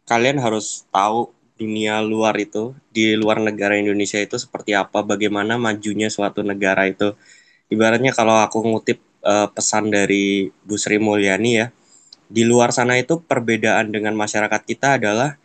kalian 0.10 0.42
harus 0.42 0.90
tahu 0.90 1.30
dunia 1.54 2.02
luar 2.02 2.34
itu 2.42 2.74
di 2.90 3.14
luar 3.14 3.38
negara 3.38 3.78
Indonesia 3.78 4.18
itu 4.18 4.42
seperti 4.42 4.74
apa, 4.74 5.06
bagaimana 5.06 5.60
majunya 5.62 6.10
suatu 6.10 6.42
negara 6.42 6.90
itu. 6.90 7.14
Ibaratnya 7.70 8.16
kalau 8.16 8.42
aku 8.42 8.66
ngutip 8.66 8.98
uh, 9.24 9.48
pesan 9.52 9.92
dari 9.92 10.52
Bu 10.64 10.76
Sri 10.76 10.98
Mulyani 11.02 11.52
ya, 11.60 11.68
di 12.30 12.46
luar 12.46 12.70
sana 12.70 12.96
itu 13.00 13.20
perbedaan 13.26 13.90
dengan 13.90 14.14
masyarakat 14.14 14.62
kita 14.64 15.02
adalah 15.02 15.36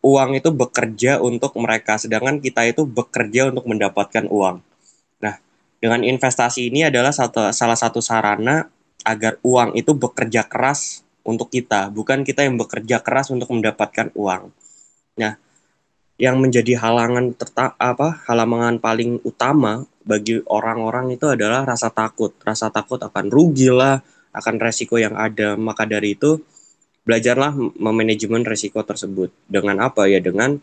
uang 0.00 0.40
itu 0.40 0.48
bekerja 0.48 1.20
untuk 1.20 1.52
mereka, 1.60 2.00
sedangkan 2.00 2.40
kita 2.40 2.64
itu 2.64 2.88
bekerja 2.88 3.52
untuk 3.52 3.68
mendapatkan 3.68 4.24
uang. 4.32 4.64
Nah, 5.20 5.34
dengan 5.76 6.00
investasi 6.00 6.72
ini 6.72 6.88
adalah 6.88 7.12
satu, 7.12 7.52
salah 7.52 7.76
satu 7.76 8.00
sarana 8.00 8.72
agar 9.04 9.36
uang 9.44 9.76
itu 9.76 9.92
bekerja 9.92 10.48
keras 10.48 11.04
untuk 11.20 11.52
kita, 11.52 11.92
bukan 11.92 12.24
kita 12.24 12.48
yang 12.48 12.56
bekerja 12.56 13.04
keras 13.04 13.28
untuk 13.28 13.52
mendapatkan 13.52 14.08
uang. 14.16 14.48
Nah, 15.20 15.36
yang 16.20 16.36
menjadi 16.36 16.76
halangan 16.76 17.32
terta 17.32 17.72
apa 17.80 18.20
halangan 18.28 18.76
paling 18.76 19.24
utama 19.24 19.88
bagi 20.00 20.40
orang-orang 20.48 21.14
itu 21.14 21.28
adalah 21.28 21.68
rasa 21.68 21.92
takut, 21.92 22.32
rasa 22.40 22.72
takut 22.72 23.00
akan 23.00 23.28
rugi 23.28 23.68
lah, 23.68 24.00
akan 24.32 24.54
resiko 24.56 24.96
yang 24.96 25.14
ada. 25.16 25.54
Maka 25.54 25.84
dari 25.84 26.16
itu 26.16 26.40
belajarlah 27.04 27.56
memanajemen 27.80 28.44
resiko 28.44 28.84
tersebut 28.84 29.32
dengan 29.48 29.80
apa 29.84 30.06
ya 30.06 30.20
dengan 30.20 30.60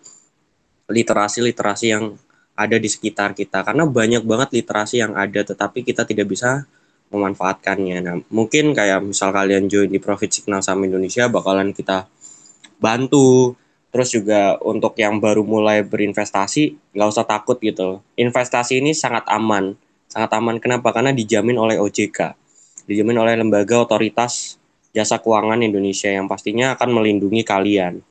literasi-literasi 0.87 1.87
yang 1.91 2.15
ada 2.57 2.77
di 2.81 2.89
sekitar 2.89 3.37
kita 3.37 3.61
karena 3.61 3.85
banyak 3.85 4.25
banget 4.25 4.49
literasi 4.63 5.03
yang 5.03 5.13
ada 5.13 5.45
tetapi 5.45 5.85
kita 5.85 6.09
tidak 6.09 6.25
bisa 6.25 6.65
memanfaatkannya. 7.13 7.97
Nah, 8.03 8.15
mungkin 8.33 8.75
kayak 8.75 8.99
misal 9.05 9.31
kalian 9.31 9.71
join 9.71 9.87
di 9.87 9.99
Profit 10.01 10.31
Signal 10.33 10.59
Saham 10.59 10.83
Indonesia 10.83 11.29
bakalan 11.31 11.71
kita 11.71 12.09
bantu. 12.81 13.55
Terus 13.97 14.13
juga 14.13 14.61
untuk 14.61 14.93
yang 15.01 15.17
baru 15.17 15.41
mulai 15.41 15.81
berinvestasi, 15.81 16.93
nggak 16.93 17.09
usah 17.09 17.25
takut 17.25 17.57
gitu. 17.57 18.05
Investasi 18.13 18.77
ini 18.77 18.93
sangat 18.93 19.25
aman. 19.25 19.73
Sangat 20.05 20.37
aman 20.37 20.61
kenapa? 20.61 20.93
Karena 20.93 21.09
dijamin 21.09 21.57
oleh 21.57 21.81
OJK. 21.81 22.37
Dijamin 22.85 23.17
oleh 23.17 23.33
lembaga 23.41 23.81
otoritas 23.81 24.61
jasa 24.93 25.17
keuangan 25.17 25.65
Indonesia 25.65 26.13
yang 26.13 26.29
pastinya 26.29 26.77
akan 26.77 26.93
melindungi 26.93 27.41
kalian. 27.41 28.05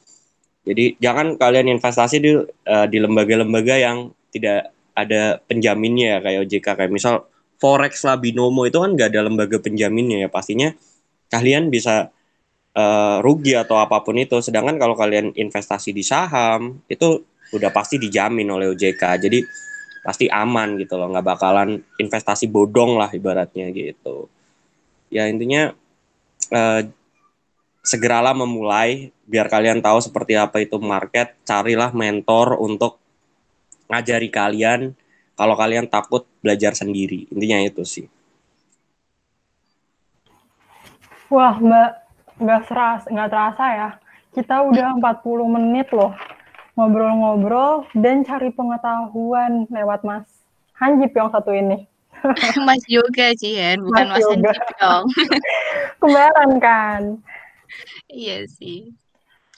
Jadi 0.66 0.99
jangan 0.99 1.39
kalian 1.39 1.78
investasi 1.78 2.16
di 2.18 2.34
uh, 2.43 2.87
di 2.91 2.99
lembaga-lembaga 2.99 3.78
yang 3.78 4.11
tidak 4.34 4.74
ada 4.91 5.39
penjaminnya 5.47 6.18
ya 6.18 6.26
kayak 6.26 6.39
OJK 6.51 6.66
kayak 6.82 6.91
misal 6.91 7.30
forex 7.62 8.03
lah 8.03 8.18
binomo 8.18 8.66
itu 8.66 8.82
kan 8.82 8.99
nggak 8.99 9.14
ada 9.14 9.22
lembaga 9.22 9.62
penjaminnya 9.62 10.26
ya 10.26 10.28
pastinya 10.34 10.74
kalian 11.30 11.70
bisa 11.70 12.11
uh, 12.77 13.18
rugi 13.24 13.57
atau 13.57 13.81
apa 13.81 14.05
pun 14.05 14.20
itu. 14.20 14.39
Sedangkan 14.45 14.77
kalau 14.77 14.93
kalian 14.93 15.33
investasi 15.33 15.97
di 15.97 16.05
saham 16.05 16.85
itu 16.87 17.24
udah 17.57 17.72
pasti 17.72 17.97
dijamin 17.97 18.47
oleh 18.53 18.70
OJK. 18.70 19.03
Jadi 19.16 19.41
pasti 20.05 20.31
aman 20.31 20.79
gitu 20.79 20.95
loh, 20.95 21.11
nggak 21.11 21.27
bakalan 21.27 21.83
investasi 21.99 22.47
bodong 22.47 23.01
lah 23.01 23.11
ibaratnya 23.11 23.72
gitu. 23.74 24.31
Ya 25.11 25.27
intinya 25.27 25.74
eh, 26.55 26.83
segeralah 27.87 28.35
memulai 28.35 29.14
biar 29.27 29.47
kalian 29.47 29.79
tahu 29.79 29.99
seperti 30.03 30.35
apa 30.35 30.59
itu 30.62 30.79
market 30.83 31.35
carilah 31.47 31.95
mentor 31.95 32.59
untuk 32.59 32.99
ngajari 33.87 34.27
kalian 34.27 34.95
kalau 35.39 35.55
kalian 35.55 35.87
takut 35.87 36.27
belajar 36.43 36.74
sendiri 36.74 37.31
intinya 37.31 37.62
itu 37.62 37.87
sih 37.87 38.07
wah 41.31 41.55
mbak 41.62 42.05
nggak 42.37 42.62
seras 42.68 43.03
nggak 43.09 43.30
terasa 43.32 43.64
ya 43.72 43.91
kita 44.37 44.61
udah 44.61 45.01
40 45.01 45.57
menit 45.57 45.89
loh 45.93 46.12
ngobrol-ngobrol 46.76 47.89
dan 47.97 48.20
cari 48.20 48.53
pengetahuan 48.53 49.64
lewat 49.72 50.05
Mas 50.05 50.28
Hanji 50.76 51.09
Pyong 51.09 51.32
satu 51.32 51.57
ini 51.57 51.89
Mas 52.66 52.82
Yoga 52.89 53.32
sih 53.37 53.57
ya, 53.57 53.76
bukan 53.78 54.07
Mas, 54.09 54.18
Mas 54.18 54.24
Yoga. 54.24 54.53
Dong. 54.80 55.05
Kembaran 56.01 56.51
kan. 56.59 57.03
Iya 58.11 58.47
sih. 58.49 58.95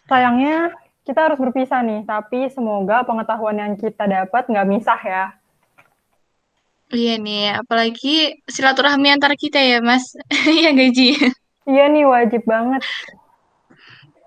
Sayangnya 0.08 0.72
kita 1.04 1.28
harus 1.28 1.38
berpisah 1.40 1.80
nih, 1.84 2.04
tapi 2.04 2.48
semoga 2.52 3.04
pengetahuan 3.04 3.56
yang 3.56 3.72
kita 3.76 4.04
dapat 4.04 4.48
nggak 4.48 4.68
misah 4.68 5.00
ya. 5.00 5.24
Iya 6.88 7.20
nih, 7.20 7.60
apalagi 7.60 8.40
silaturahmi 8.48 9.12
antara 9.12 9.36
kita 9.36 9.60
ya, 9.60 9.84
Mas. 9.84 10.16
Iya 10.48 10.72
gaji. 10.72 11.16
Iya 11.68 11.84
nih, 11.92 12.04
wajib 12.08 12.42
banget. 12.48 12.80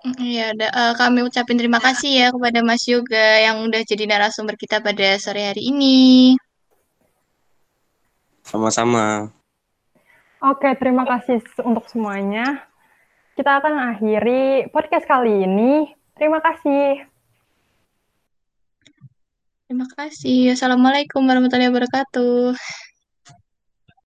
Iya, 0.02 0.54
uh, 0.54 0.94
kami 0.98 1.22
ucapin 1.26 1.58
terima 1.58 1.78
kasih 1.78 2.10
ya 2.10 2.26
kepada 2.34 2.58
Mas 2.62 2.82
Yoga 2.90 3.38
yang 3.38 3.66
udah 3.66 3.82
jadi 3.86 4.06
narasumber 4.06 4.58
kita 4.58 4.82
pada 4.82 5.18
sore 5.18 5.46
hari 5.50 5.62
ini. 5.70 6.34
Sama-sama. 8.42 9.30
Oke, 10.42 10.74
terima 10.74 11.06
kasih 11.06 11.38
untuk 11.62 11.86
semuanya. 11.86 12.66
Kita 13.38 13.62
akan 13.62 13.94
akhiri 13.94 14.70
podcast 14.74 15.06
kali 15.06 15.46
ini. 15.46 15.86
Terima 16.18 16.42
kasih. 16.42 17.06
Terima 19.70 19.86
kasih. 19.98 20.58
Assalamualaikum 20.58 21.22
warahmatullahi 21.22 21.70
wabarakatuh. 21.70 22.58